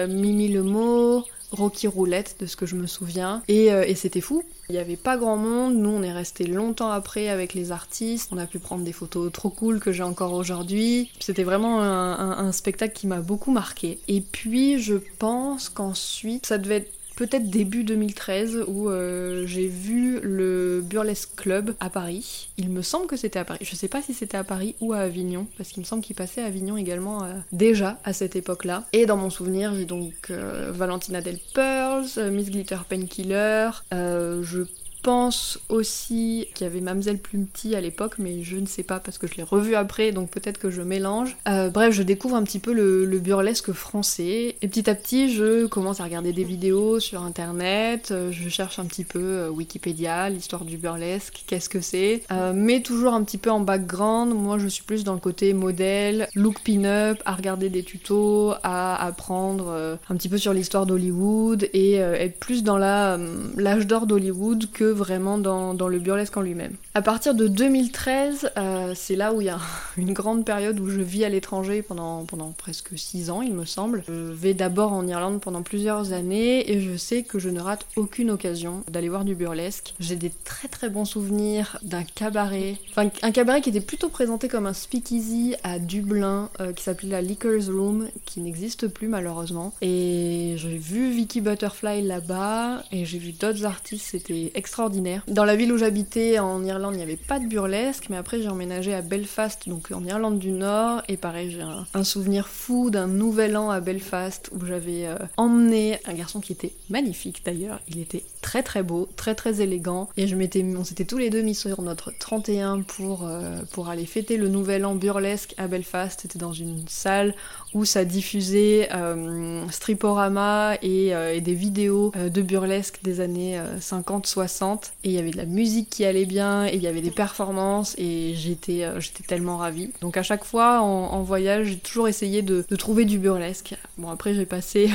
Mimi 0.07 0.47
le 0.49 0.61
mot, 0.61 1.25
Rocky 1.51 1.87
Roulette 1.87 2.35
de 2.39 2.45
ce 2.45 2.55
que 2.55 2.65
je 2.65 2.75
me 2.75 2.85
souviens 2.85 3.41
et, 3.47 3.69
c'était 3.95 4.21
fou. 4.21 4.43
Il 4.69 4.73
n'y 4.73 4.79
avait 4.79 4.95
pas 4.95 5.15
grand 5.15 5.37
monde, 5.37 5.75
nous 5.75 5.89
on 5.89 6.01
est 6.01 6.11
resté 6.11 6.45
longtemps 6.47 6.89
après 6.89 7.29
avec 7.29 7.53
les 7.53 7.71
artistes, 7.71 8.29
on 8.31 8.37
a 8.37 8.47
pu 8.47 8.59
prendre 8.59 8.83
des 8.83 8.91
photos 8.91 9.31
trop 9.31 9.49
cool 9.49 9.79
que 9.79 9.91
j'ai 9.91 10.03
encore 10.03 10.33
aujourd'hui. 10.33 11.11
C'était 11.19 11.43
vraiment 11.43 11.81
un, 11.81 12.37
un 12.37 12.51
spectacle 12.51 12.93
qui 12.93 13.07
m'a 13.07 13.19
beaucoup 13.19 13.51
marqué. 13.51 13.99
Et 14.07 14.21
puis 14.21 14.79
je 14.79 14.95
pense 15.19 15.69
qu'ensuite 15.69 16.45
ça 16.47 16.57
devait 16.57 16.77
être 16.77 16.94
peut-être 17.15 17.49
début 17.49 17.83
2013 17.83 18.65
où 18.67 18.89
euh, 18.89 19.45
j'ai 19.45 19.67
vu 19.67 20.19
le 20.21 20.81
Burlesque 20.83 21.35
Club 21.35 21.75
à 21.79 21.89
Paris. 21.89 22.49
Il 22.57 22.69
me 22.69 22.81
semble 22.81 23.07
que 23.07 23.17
c'était 23.17 23.39
à 23.39 23.45
Paris. 23.45 23.59
Je 23.61 23.75
sais 23.75 23.87
pas 23.87 24.01
si 24.01 24.13
c'était 24.13 24.37
à 24.37 24.43
Paris 24.43 24.75
ou 24.81 24.93
à 24.93 24.99
Avignon, 24.99 25.47
parce 25.57 25.69
qu'il 25.69 25.81
me 25.81 25.85
semble 25.85 26.03
qu'il 26.03 26.15
passait 26.15 26.41
à 26.41 26.45
Avignon 26.45 26.77
également 26.77 27.23
euh, 27.23 27.33
déjà 27.51 27.99
à 28.03 28.13
cette 28.13 28.35
époque-là. 28.35 28.85
Et 28.93 29.05
dans 29.05 29.17
mon 29.17 29.29
souvenir, 29.29 29.73
j'ai 29.75 29.85
donc 29.85 30.13
euh, 30.29 30.71
Valentina 30.73 31.21
Del 31.21 31.39
Pearls, 31.53 32.31
Miss 32.31 32.49
Glitter 32.49 32.79
Painkiller, 32.87 33.69
je 33.91 34.65
pense 35.05 35.59
aussi 35.69 36.47
qu'il 36.55 36.65
y 36.65 36.67
avait 36.67 36.81
Mamselle 36.81 37.19
Plumty 37.19 37.75
à 37.75 37.81
l'époque, 37.81 38.15
mais 38.17 38.41
je 38.41 38.57
ne 38.57 38.65
sais 38.65 38.81
pas 38.81 38.99
parce 38.99 39.19
que 39.19 39.27
je 39.27 39.35
l'ai 39.35 39.43
revu 39.43 39.75
après, 39.75 40.11
donc 40.11 40.31
peut-être 40.31 40.57
que 40.57 40.71
je 40.71 40.81
mélange. 40.81 41.37
Euh, 41.47 41.69
bref, 41.69 41.93
je 41.93 42.01
découvre 42.01 42.35
un 42.35 42.41
petit 42.41 42.57
peu 42.57 42.73
le, 42.73 43.19
burlesque 43.19 43.71
français, 43.71 44.55
et 44.59 44.67
petit 44.67 44.89
à 44.89 44.95
petit, 44.95 45.31
je 45.31 45.67
commence 45.67 46.01
à 46.01 46.05
regarder 46.05 46.33
des 46.33 46.43
vidéos 46.43 46.99
sur 46.99 47.21
internet, 47.21 48.09
euh, 48.09 48.31
je 48.31 48.49
cherche 48.49 48.79
un 48.79 48.85
petit 48.85 49.03
peu 49.03 49.19
euh, 49.21 49.49
Wikipédia, 49.49 50.27
l'histoire 50.31 50.65
du 50.65 50.77
burlesque, 50.77 51.43
qu'est-ce 51.45 51.69
que 51.69 51.81
c'est, 51.81 52.23
mais 52.55 52.81
toujours 52.81 53.13
un 53.13 53.23
petit 53.23 53.37
peu 53.37 53.51
en 53.51 53.59
background. 53.59 54.33
Moi, 54.33 54.57
je 54.57 54.67
suis 54.67 54.83
plus 54.83 55.03
dans 55.03 55.13
le 55.13 55.19
côté 55.19 55.53
modèle, 55.53 56.29
look 56.33 56.61
pin-up, 56.63 57.21
à 57.25 57.35
regarder 57.35 57.69
des 57.69 57.83
tutos, 57.83 58.53
à 58.63 59.05
apprendre 59.05 59.97
un 60.09 60.15
petit 60.15 60.29
peu 60.29 60.39
sur 60.39 60.53
l'histoire 60.53 60.87
d'Hollywood 60.87 61.69
et 61.73 61.93
être 61.93 62.39
plus 62.39 62.63
dans 62.63 62.79
l'âge 62.79 63.85
d'or 63.85 64.07
d'Hollywood 64.07 64.71
que 64.71 64.94
vraiment 64.95 65.37
dans, 65.37 65.87
le 65.87 65.99
burlesque 65.99 66.35
en 66.37 66.41
lui-même. 66.41 66.73
À 66.93 67.01
partir 67.01 67.35
de 67.35 67.47
2013, 67.47 68.51
euh, 68.57 68.93
c'est 68.95 69.15
là 69.15 69.33
où 69.33 69.41
il 69.41 69.47
y 69.47 69.49
a 69.49 69.59
une 69.97 70.13
grande 70.13 70.45
période 70.45 70.79
où 70.79 70.89
je 70.89 71.01
vis 71.01 71.23
à 71.23 71.29
l'étranger 71.29 71.81
pendant, 71.81 72.25
presque 72.57 72.97
6 72.97 73.29
ans, 73.29 73.41
il 73.41 73.53
me 73.53 73.65
semble. 73.65 74.03
Je 74.07 74.13
vais 74.13 74.53
d'abord 74.53 74.93
en 74.93 75.07
Irlande 75.07 75.41
pendant 75.41 75.61
plusieurs 75.61 76.13
années 76.13 76.71
et 76.71 76.81
je 76.81 76.97
sais 76.97 77.23
que 77.23 77.39
je 77.39 77.49
ne 77.49 77.59
rate 77.59 77.85
aucune 77.95 78.31
occasion 78.31 78.83
d'aller 78.89 79.09
voir 79.09 79.25
du 79.25 79.35
burlesque. 79.35 79.93
J'ai 79.99 80.15
des 80.15 80.31
très 80.43 80.67
très 80.67 80.89
bons 80.89 81.05
souvenirs 81.05 81.77
d'un 81.83 82.03
cabaret, 82.03 82.77
enfin 82.89 83.09
un 83.21 83.31
cabaret 83.31 83.61
qui 83.61 83.69
était 83.69 83.81
plutôt 83.81 84.09
présenté 84.09 84.47
comme 84.47 84.65
un 84.65 84.73
speakeasy 84.73 85.55
à 85.63 85.79
Dublin, 85.79 86.49
euh, 86.59 86.73
qui 86.73 86.83
s'appelait 86.83 87.09
la 87.09 87.21
Liquor's 87.21 87.69
Room, 87.69 88.07
qui 88.25 88.39
n'existe 88.39 88.87
plus 88.87 89.07
malheureusement. 89.07 89.73
Et 89.81 90.55
j'ai 90.57 90.77
vu 90.77 91.11
Vicky 91.11 91.41
Butterfly 91.41 92.01
là-bas 92.03 92.83
et 92.91 93.05
j'ai 93.05 93.17
vu 93.17 93.33
d'autres 93.33 93.65
artistes, 93.65 94.07
c'était 94.11 94.51
extraordinaire 94.55 94.84
dans 95.27 95.45
la 95.45 95.55
ville 95.55 95.71
où 95.71 95.77
j'habitais 95.77 96.39
en 96.39 96.63
Irlande, 96.63 96.93
il 96.93 96.97
n'y 96.97 97.03
avait 97.03 97.15
pas 97.15 97.39
de 97.39 97.47
burlesque, 97.47 98.07
mais 98.09 98.17
après 98.17 98.41
j'ai 98.41 98.49
emménagé 98.49 98.93
à 98.93 99.01
Belfast, 99.01 99.67
donc 99.67 99.91
en 99.91 100.03
Irlande 100.03 100.39
du 100.39 100.51
Nord, 100.51 101.01
et 101.07 101.17
pareil, 101.17 101.51
j'ai 101.51 101.61
un, 101.93 102.03
souvenir 102.03 102.47
fou 102.47 102.89
d'un 102.89 103.07
nouvel 103.07 103.57
an 103.57 103.69
à 103.69 103.79
Belfast 103.79 104.51
où 104.53 104.65
j'avais 104.65 105.07
euh, 105.07 105.15
emmené 105.37 105.99
un 106.05 106.13
garçon 106.13 106.39
qui 106.39 106.51
était 106.51 106.73
magnifique 106.89 107.41
d'ailleurs. 107.43 107.79
Il 107.87 107.99
était 107.99 108.23
très 108.45 108.61
très 108.61 108.83
beau, 108.83 109.09
très 109.15 109.33
très 109.33 109.61
élégant, 109.61 110.07
et 110.17 110.27
je 110.27 110.35
m'étais, 110.35 110.63
on 110.63 110.83
s'était 110.83 111.05
tous 111.05 111.17
les 111.17 111.31
deux 111.31 111.41
mis 111.41 111.55
sur 111.55 111.81
notre 111.81 112.13
31 112.19 112.81
pour, 112.81 113.25
euh, 113.25 113.61
pour 113.71 113.89
aller 113.89 114.05
fêter 114.05 114.37
le 114.37 114.47
nouvel 114.47 114.85
an 114.85 114.93
burlesque 114.93 115.55
à 115.57 115.67
Belfast. 115.67 116.19
C'était 116.21 116.37
dans 116.37 116.53
une 116.53 116.87
salle 116.87 117.33
où 117.73 117.85
ça 117.85 118.05
diffusait 118.05 118.89
euh, 118.93 119.67
Striporama 119.69 120.75
et, 120.83 121.07
et, 121.07 121.41
des 121.41 121.55
vidéos 121.55 122.11
de 122.15 122.41
burlesque 122.41 122.99
des 123.03 123.19
années 123.19 123.59
50-60 123.79 124.91
et 125.03 125.09
il 125.09 125.11
y 125.11 125.17
avait 125.17 125.31
de 125.31 125.37
la 125.37 125.45
musique 125.45 125.89
qui 125.89 126.05
allait 126.05 126.25
bien 126.25 126.65
et 126.65 126.75
il 126.75 126.81
y 126.81 126.87
avait 126.87 127.01
des 127.01 127.11
performances 127.11 127.95
et 127.97 128.33
j'étais 128.35 128.83
euh, 128.83 128.99
j'étais 128.99 129.23
tellement 129.23 129.57
ravie. 129.57 129.91
Donc 130.01 130.17
à 130.17 130.23
chaque 130.23 130.43
fois 130.43 130.81
en, 130.81 131.23
voyage, 131.23 131.67
j'ai 131.67 131.77
toujours 131.77 132.07
essayé 132.07 132.41
de, 132.41 132.63
trouver 132.77 133.05
du 133.05 133.17
burlesque. 133.17 133.75
Bon 133.97 134.09
après 134.09 134.33
j'ai 134.33 134.45
passé 134.45 134.89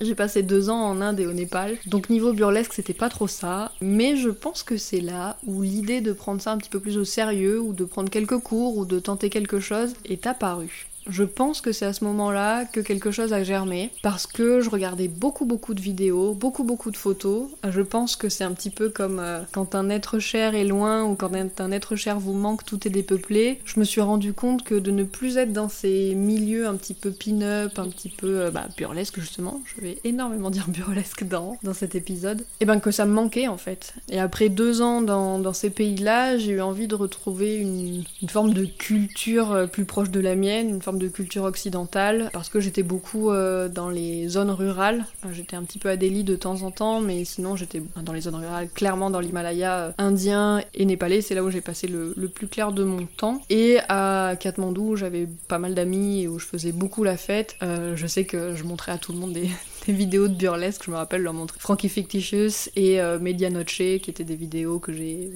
J'ai 0.00 0.16
passé 0.16 0.42
deux 0.42 0.70
ans 0.70 0.82
en 0.82 1.00
Inde 1.00 1.20
et 1.20 1.26
au 1.26 1.32
Népal, 1.32 1.76
donc 1.86 2.10
niveau 2.10 2.32
burlesque 2.32 2.72
c'était 2.72 2.92
pas 2.92 3.08
trop 3.08 3.28
ça, 3.28 3.70
mais 3.80 4.16
je 4.16 4.28
pense 4.28 4.64
que 4.64 4.76
c'est 4.76 5.00
là 5.00 5.38
où 5.46 5.62
l'idée 5.62 6.00
de 6.00 6.12
prendre 6.12 6.42
ça 6.42 6.52
un 6.52 6.58
petit 6.58 6.68
peu 6.68 6.80
plus 6.80 6.98
au 6.98 7.04
sérieux, 7.04 7.60
ou 7.60 7.72
de 7.72 7.84
prendre 7.84 8.10
quelques 8.10 8.38
cours, 8.38 8.76
ou 8.76 8.86
de 8.86 8.98
tenter 8.98 9.30
quelque 9.30 9.60
chose 9.60 9.94
est 10.04 10.26
apparue. 10.26 10.88
Je 11.08 11.24
pense 11.24 11.60
que 11.60 11.72
c'est 11.72 11.86
à 11.86 11.92
ce 11.92 12.04
moment-là 12.04 12.64
que 12.64 12.80
quelque 12.80 13.10
chose 13.10 13.32
a 13.32 13.44
germé 13.44 13.90
parce 14.02 14.26
que 14.26 14.60
je 14.60 14.70
regardais 14.70 15.08
beaucoup 15.08 15.44
beaucoup 15.44 15.74
de 15.74 15.80
vidéos, 15.80 16.34
beaucoup 16.34 16.64
beaucoup 16.64 16.90
de 16.90 16.96
photos. 16.96 17.48
Je 17.68 17.80
pense 17.80 18.16
que 18.16 18.28
c'est 18.28 18.44
un 18.44 18.52
petit 18.52 18.70
peu 18.70 18.88
comme 18.88 19.18
euh, 19.20 19.40
quand 19.52 19.74
un 19.74 19.90
être 19.90 20.18
cher 20.18 20.54
est 20.54 20.64
loin 20.64 21.04
ou 21.04 21.14
quand 21.14 21.30
un 21.58 21.72
être 21.72 21.96
cher 21.96 22.18
vous 22.18 22.32
manque, 22.32 22.64
tout 22.64 22.86
est 22.86 22.90
dépeuplé. 22.90 23.60
Je 23.64 23.80
me 23.80 23.84
suis 23.84 24.00
rendu 24.00 24.32
compte 24.32 24.64
que 24.64 24.74
de 24.74 24.90
ne 24.90 25.04
plus 25.04 25.36
être 25.36 25.52
dans 25.52 25.68
ces 25.68 26.14
milieux 26.14 26.66
un 26.66 26.76
petit 26.76 26.94
peu 26.94 27.10
pin-up, 27.10 27.78
un 27.78 27.88
petit 27.88 28.08
peu 28.08 28.40
euh, 28.40 28.50
bah, 28.50 28.66
burlesque 28.76 29.20
justement, 29.20 29.62
je 29.64 29.80
vais 29.80 29.98
énormément 30.04 30.50
dire 30.54 30.68
burlesque 30.68 31.24
dans, 31.24 31.58
dans 31.62 31.74
cet 31.74 31.94
épisode, 31.94 32.40
et 32.40 32.44
eh 32.60 32.64
ben 32.64 32.80
que 32.80 32.90
ça 32.90 33.04
me 33.04 33.12
manquait 33.12 33.48
en 33.48 33.58
fait. 33.58 33.94
Et 34.08 34.20
après 34.20 34.48
deux 34.48 34.80
ans 34.80 35.02
dans, 35.02 35.38
dans 35.38 35.52
ces 35.52 35.70
pays-là, 35.70 36.38
j'ai 36.38 36.52
eu 36.52 36.60
envie 36.60 36.86
de 36.86 36.94
retrouver 36.94 37.56
une, 37.56 38.04
une 38.22 38.28
forme 38.28 38.54
de 38.54 38.64
culture 38.64 39.52
euh, 39.52 39.66
plus 39.66 39.84
proche 39.84 40.10
de 40.10 40.20
la 40.20 40.34
mienne, 40.34 40.68
une 40.68 40.82
forme 40.82 40.93
de 40.98 41.08
culture 41.08 41.44
occidentale 41.44 42.30
parce 42.32 42.48
que 42.48 42.60
j'étais 42.60 42.82
beaucoup 42.82 43.30
euh, 43.30 43.68
dans 43.68 43.88
les 43.88 44.28
zones 44.28 44.50
rurales. 44.50 45.04
J'étais 45.32 45.56
un 45.56 45.62
petit 45.62 45.78
peu 45.78 45.88
à 45.88 45.96
Delhi 45.96 46.24
de 46.24 46.36
temps 46.36 46.62
en 46.62 46.70
temps, 46.70 47.00
mais 47.00 47.24
sinon 47.24 47.56
j'étais 47.56 47.82
dans 48.02 48.12
les 48.12 48.22
zones 48.22 48.36
rurales, 48.36 48.68
clairement 48.68 49.10
dans 49.10 49.20
l'Himalaya 49.20 49.78
euh, 49.78 49.92
indien 49.98 50.62
et 50.74 50.84
népalais. 50.84 51.20
C'est 51.20 51.34
là 51.34 51.42
où 51.42 51.50
j'ai 51.50 51.60
passé 51.60 51.86
le, 51.88 52.14
plus 52.28 52.48
clair 52.48 52.72
de 52.72 52.84
mon 52.84 53.06
temps. 53.06 53.42
Et 53.50 53.78
à 53.88 54.34
Katmandou, 54.38 54.96
j'avais 54.96 55.28
pas 55.48 55.58
mal 55.58 55.74
d'amis 55.74 56.22
et 56.22 56.28
où 56.28 56.38
je 56.38 56.46
faisais 56.46 56.72
beaucoup 56.72 57.04
la 57.04 57.16
fête. 57.16 57.56
Euh, 57.62 57.96
je 57.96 58.06
sais 58.06 58.24
que 58.24 58.54
je 58.54 58.64
montrais 58.64 58.92
à 58.92 58.98
tout 58.98 59.12
le 59.12 59.18
monde 59.18 59.32
des, 59.32 59.48
vidéos 59.92 60.28
de 60.28 60.34
burlesque. 60.34 60.82
Je 60.86 60.90
me 60.90 60.96
rappelle 60.96 61.22
leur 61.22 61.34
montrer 61.34 61.60
Frankie 61.60 61.88
Fictitious 61.88 62.70
et 62.76 62.98
Medianoche, 63.20 63.76
qui 63.76 64.10
étaient 64.10 64.24
des 64.24 64.36
vidéos 64.36 64.78
que 64.78 64.92
j'ai 64.92 65.30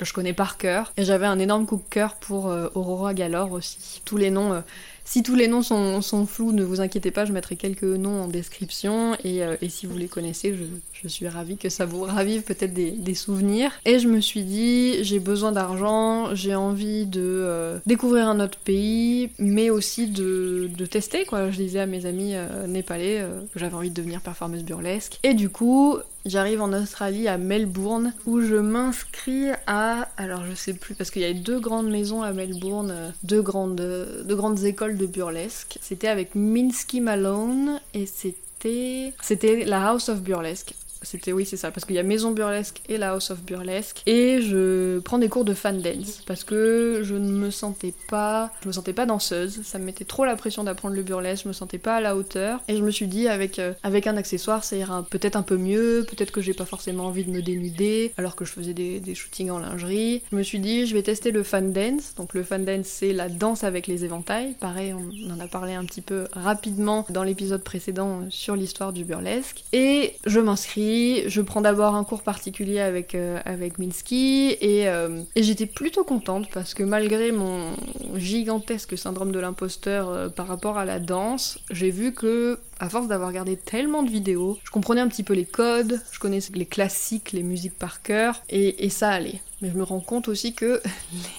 que 0.00 0.06
je 0.06 0.12
connais 0.12 0.32
par 0.32 0.56
cœur. 0.56 0.92
Et 0.96 1.04
j'avais 1.04 1.26
un 1.26 1.38
énorme 1.38 1.66
coup 1.66 1.76
de 1.76 1.88
cœur 1.90 2.14
pour 2.14 2.46
Aurora 2.74 3.14
Galore 3.14 3.52
aussi. 3.52 4.02
Tous 4.04 4.16
les 4.16 4.30
noms 4.30 4.62
si 5.10 5.24
tous 5.24 5.34
les 5.34 5.48
noms 5.48 5.62
sont, 5.62 6.24
flous, 6.24 6.52
ne 6.52 6.62
vous 6.62 6.80
inquiétez 6.80 7.10
pas, 7.10 7.24
je 7.24 7.32
mettrai 7.32 7.56
quelques 7.56 7.82
noms 7.82 8.22
en 8.22 8.28
description 8.28 9.16
et, 9.24 9.42
euh, 9.42 9.56
si 9.68 9.86
vous 9.86 9.98
les 9.98 10.06
connaissez, 10.06 10.56
je, 11.02 11.08
suis 11.08 11.26
ravie 11.26 11.56
que 11.56 11.68
ça 11.68 11.84
vous 11.84 12.02
ravive 12.02 12.42
peut-être 12.42 12.72
des, 12.72 13.14
souvenirs. 13.14 13.72
Et 13.86 13.98
je 13.98 14.06
me 14.06 14.20
suis 14.20 14.44
dit, 14.44 15.02
j'ai 15.02 15.18
besoin 15.18 15.50
d'argent, 15.50 16.32
j'ai 16.36 16.54
envie 16.54 17.06
de 17.06 17.20
euh, 17.24 17.78
découvrir 17.86 18.28
un 18.28 18.38
autre 18.38 18.58
pays, 18.58 19.30
mais 19.40 19.68
aussi 19.68 20.06
de, 20.06 20.70
tester 20.88 21.24
quoi. 21.24 21.50
Je 21.50 21.56
disais 21.56 21.80
à 21.80 21.86
mes 21.86 22.06
amis 22.06 22.36
euh, 22.36 22.68
népalais 22.68 23.26
que 23.52 23.58
j'avais 23.58 23.74
envie 23.74 23.90
de 23.90 23.94
devenir 23.94 24.20
performeuse 24.20 24.62
burlesque. 24.62 25.18
Et 25.24 25.34
du 25.34 25.48
coup, 25.48 25.98
J'arrive 26.26 26.60
en 26.60 26.72
Australie 26.72 27.28
à 27.28 27.38
Melbourne 27.38 28.12
où 28.26 28.40
je 28.40 28.56
m'inscris 28.56 29.48
à 29.66 30.08
alors 30.18 30.44
je 30.44 30.54
sais 30.54 30.74
plus 30.74 30.94
parce 30.94 31.10
qu'il 31.10 31.22
y 31.22 31.24
a 31.24 31.32
deux 31.32 31.60
grandes 31.60 31.90
maisons 31.90 32.22
à 32.22 32.32
Melbourne, 32.32 33.14
deux 33.22 33.40
grandes 33.40 33.76
deux 33.76 34.36
grandes 34.36 34.62
écoles 34.64 34.98
de 34.98 35.06
burlesque. 35.06 35.78
C'était 35.80 36.08
avec 36.08 36.34
Minsky 36.34 37.00
Malone 37.00 37.80
et 37.94 38.04
c'était 38.04 39.14
c'était 39.22 39.64
la 39.64 39.88
House 39.88 40.10
of 40.10 40.20
Burlesque. 40.20 40.74
C'était 41.02 41.32
oui, 41.32 41.46
c'est 41.46 41.56
ça, 41.56 41.70
parce 41.70 41.84
qu'il 41.84 41.96
y 41.96 41.98
a 41.98 42.02
Maison 42.02 42.30
Burlesque 42.32 42.82
et 42.88 42.98
la 42.98 43.12
House 43.12 43.30
of 43.30 43.42
Burlesque. 43.42 44.02
Et 44.06 44.40
je 44.42 44.98
prends 45.00 45.18
des 45.18 45.28
cours 45.28 45.44
de 45.44 45.54
fan 45.54 45.80
dance 45.80 46.22
parce 46.26 46.44
que 46.44 47.00
je 47.02 47.14
ne 47.14 47.30
me 47.30 47.50
sentais 47.50 47.94
pas, 48.08 48.50
je 48.62 48.68
me 48.68 48.72
sentais 48.72 48.92
pas 48.92 49.06
danseuse. 49.06 49.60
Ça 49.64 49.78
me 49.78 49.84
mettait 49.84 50.04
trop 50.04 50.24
la 50.24 50.36
pression 50.36 50.64
d'apprendre 50.64 50.94
le 50.94 51.02
burlesque. 51.02 51.44
Je 51.44 51.48
me 51.48 51.52
sentais 51.52 51.78
pas 51.78 51.96
à 51.96 52.00
la 52.00 52.16
hauteur. 52.16 52.60
Et 52.68 52.76
je 52.76 52.82
me 52.82 52.90
suis 52.90 53.06
dit 53.06 53.28
avec 53.28 53.58
euh, 53.58 53.72
avec 53.82 54.06
un 54.06 54.16
accessoire, 54.16 54.64
ça 54.64 54.76
ira 54.76 55.06
peut-être 55.08 55.36
un 55.36 55.42
peu 55.42 55.56
mieux. 55.56 56.04
Peut-être 56.08 56.32
que 56.32 56.40
j'ai 56.40 56.54
pas 56.54 56.64
forcément 56.64 57.06
envie 57.06 57.24
de 57.24 57.30
me 57.30 57.42
dénuder 57.42 58.12
alors 58.16 58.36
que 58.36 58.44
je 58.44 58.52
faisais 58.52 58.74
des, 58.74 59.00
des 59.00 59.14
shootings 59.14 59.50
en 59.50 59.58
lingerie. 59.58 60.22
Je 60.30 60.36
me 60.36 60.42
suis 60.42 60.58
dit, 60.58 60.86
je 60.86 60.94
vais 60.94 61.02
tester 61.02 61.30
le 61.30 61.42
fan 61.42 61.72
dance. 61.72 62.14
Donc 62.16 62.34
le 62.34 62.42
fan 62.42 62.64
dance, 62.64 62.86
c'est 62.86 63.12
la 63.12 63.28
danse 63.28 63.64
avec 63.64 63.86
les 63.86 64.04
éventails. 64.04 64.54
Pareil, 64.60 64.92
on 64.92 65.32
en 65.32 65.40
a 65.40 65.46
parlé 65.46 65.74
un 65.74 65.84
petit 65.84 66.02
peu 66.02 66.26
rapidement 66.32 67.06
dans 67.10 67.22
l'épisode 67.22 67.62
précédent 67.62 68.24
sur 68.30 68.56
l'histoire 68.56 68.92
du 68.92 69.04
burlesque. 69.04 69.64
Et 69.72 70.16
je 70.26 70.40
m'inscris 70.40 70.89
je 71.26 71.40
prends 71.40 71.60
d'abord 71.60 71.94
un 71.94 72.04
cours 72.04 72.22
particulier 72.22 72.80
avec, 72.80 73.14
euh, 73.14 73.40
Minsky 73.78 74.56
et, 74.60 74.88
euh, 74.88 75.22
et 75.36 75.42
j'étais 75.42 75.66
plutôt 75.66 76.04
contente 76.04 76.48
parce 76.52 76.74
que 76.74 76.82
malgré 76.82 77.32
mon 77.32 77.74
gigantesque 78.16 78.96
syndrome 78.96 79.32
de 79.32 79.38
l'imposteur 79.38 80.08
euh, 80.08 80.28
par 80.28 80.46
rapport 80.46 80.78
à 80.78 80.84
la 80.84 80.98
danse, 80.98 81.58
j'ai 81.70 81.90
vu 81.90 82.12
que 82.12 82.58
à 82.80 82.88
force 82.88 83.06
d'avoir 83.06 83.28
regardé 83.28 83.56
tellement 83.56 84.02
de 84.02 84.10
vidéos, 84.10 84.58
je 84.64 84.70
comprenais 84.70 85.02
un 85.02 85.08
petit 85.08 85.22
peu 85.22 85.34
les 85.34 85.44
codes, 85.44 86.00
je 86.10 86.18
connaissais 86.18 86.52
les 86.54 86.66
classiques, 86.66 87.32
les 87.32 87.42
musiques 87.42 87.78
par 87.78 88.02
cœur, 88.02 88.42
et, 88.48 88.88
ça 88.88 89.10
allait. 89.10 89.40
Mais 89.60 89.68
je 89.70 89.76
me 89.76 89.82
rends 89.82 90.00
compte 90.00 90.28
aussi 90.28 90.54
que 90.54 90.80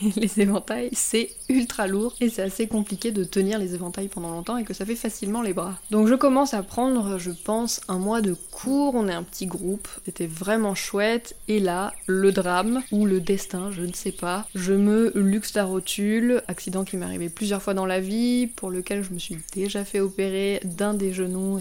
les, 0.03 0.11
les 0.15 0.39
éventails, 0.39 0.89
c'est 0.93 1.31
ultra 1.49 1.87
lourd 1.87 2.15
et 2.21 2.29
c'est 2.29 2.43
assez 2.43 2.67
compliqué 2.67 3.11
de 3.11 3.23
tenir 3.23 3.57
les 3.57 3.73
éventails 3.73 4.09
pendant 4.09 4.29
longtemps 4.29 4.57
et 4.57 4.63
que 4.63 4.75
ça 4.75 4.85
fait 4.85 4.95
facilement 4.95 5.41
les 5.41 5.53
bras. 5.53 5.79
Donc 5.89 6.07
je 6.07 6.13
commence 6.13 6.53
à 6.53 6.61
prendre, 6.61 7.17
je 7.17 7.31
pense, 7.31 7.81
un 7.87 7.97
mois 7.97 8.21
de 8.21 8.35
cours, 8.51 8.93
on 8.93 9.07
est 9.07 9.13
un 9.13 9.23
petit 9.23 9.47
groupe, 9.47 9.87
c'était 10.05 10.27
vraiment 10.27 10.75
chouette, 10.75 11.35
et 11.47 11.59
là, 11.59 11.93
le 12.05 12.31
drame, 12.31 12.83
ou 12.91 13.07
le 13.07 13.19
destin, 13.19 13.71
je 13.71 13.81
ne 13.81 13.93
sais 13.93 14.11
pas, 14.11 14.45
je 14.53 14.73
me 14.73 15.11
luxe 15.15 15.55
la 15.55 15.65
rotule, 15.65 16.43
accident 16.47 16.83
qui 16.83 16.97
m'est 16.97 17.05
arrivé 17.05 17.29
plusieurs 17.29 17.63
fois 17.63 17.73
dans 17.73 17.87
la 17.87 17.99
vie, 17.99 18.45
pour 18.45 18.69
lequel 18.69 19.03
je 19.03 19.13
me 19.13 19.19
suis 19.19 19.37
déjà 19.53 19.83
fait 19.83 19.99
opérer 19.99 20.61
d'un 20.63 20.93
des 20.93 21.11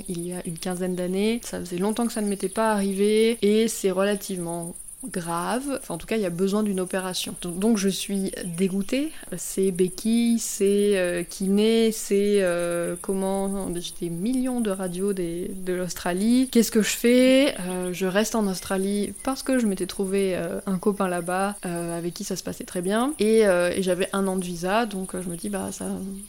il 0.09 0.27
y 0.27 0.33
a 0.33 0.43
une 0.47 0.59
quinzaine 0.59 0.95
d'années. 0.95 1.41
Ça 1.45 1.61
faisait 1.61 1.79
longtemps 1.79 2.07
que 2.07 2.13
ça 2.13 2.21
ne 2.21 2.29
m'était 2.29 2.49
pas 2.49 2.73
arrivé 2.73 3.39
et 3.43 3.69
c'est 3.69 3.91
relativement 3.91 4.75
grave. 5.05 5.79
Enfin, 5.81 5.95
en 5.95 5.99
tout 5.99 6.07
cas, 6.07 6.17
il 6.17 6.23
y 6.23 6.27
a 6.27 6.31
besoin 6.31 6.63
d'une 6.63 6.81
opération. 6.81 7.35
Donc, 7.43 7.79
je 7.79 7.89
suis 7.89 8.33
dégoûtée. 8.45 9.13
C'est 9.37 9.71
béquilles, 9.71 10.39
c'est 10.39 10.99
euh, 10.99 11.23
kiné, 11.23 11.93
c'est 11.93 12.43
euh, 12.43 12.97
comment. 13.01 13.69
J'ai 13.75 13.93
des 14.01 14.11
millions 14.11 14.61
de 14.61 14.71
radios 14.71 15.13
des, 15.13 15.49
de 15.49 15.73
l'Australie. 15.73 16.49
Qu'est-ce 16.51 16.71
que 16.71 16.83
je 16.83 16.91
fais? 16.91 17.55
Euh, 17.61 17.93
Je 17.93 18.07
reste 18.07 18.35
en 18.35 18.47
Australie 18.47 19.15
parce 19.23 19.43
que 19.43 19.59
je 19.59 19.67
m'étais 19.67 19.87
trouvé 19.87 20.37
euh, 20.37 20.61
un 20.67 20.79
copain 20.79 21.09
là-bas 21.09 21.57
avec 21.63 22.15
qui 22.15 22.25
ça 22.25 22.37
se 22.37 22.43
passait 22.43 22.65
très 22.65 22.83
bien. 22.83 23.15
Et, 23.19 23.45
j'avais 23.81 24.09
un 24.13 24.27
an 24.27 24.37
de 24.37 24.45
visa, 24.45 24.85
donc 24.87 25.13
je 25.21 25.29
me 25.29 25.37
dis, 25.37 25.49
bah 25.49 25.71
ça, 25.73 25.87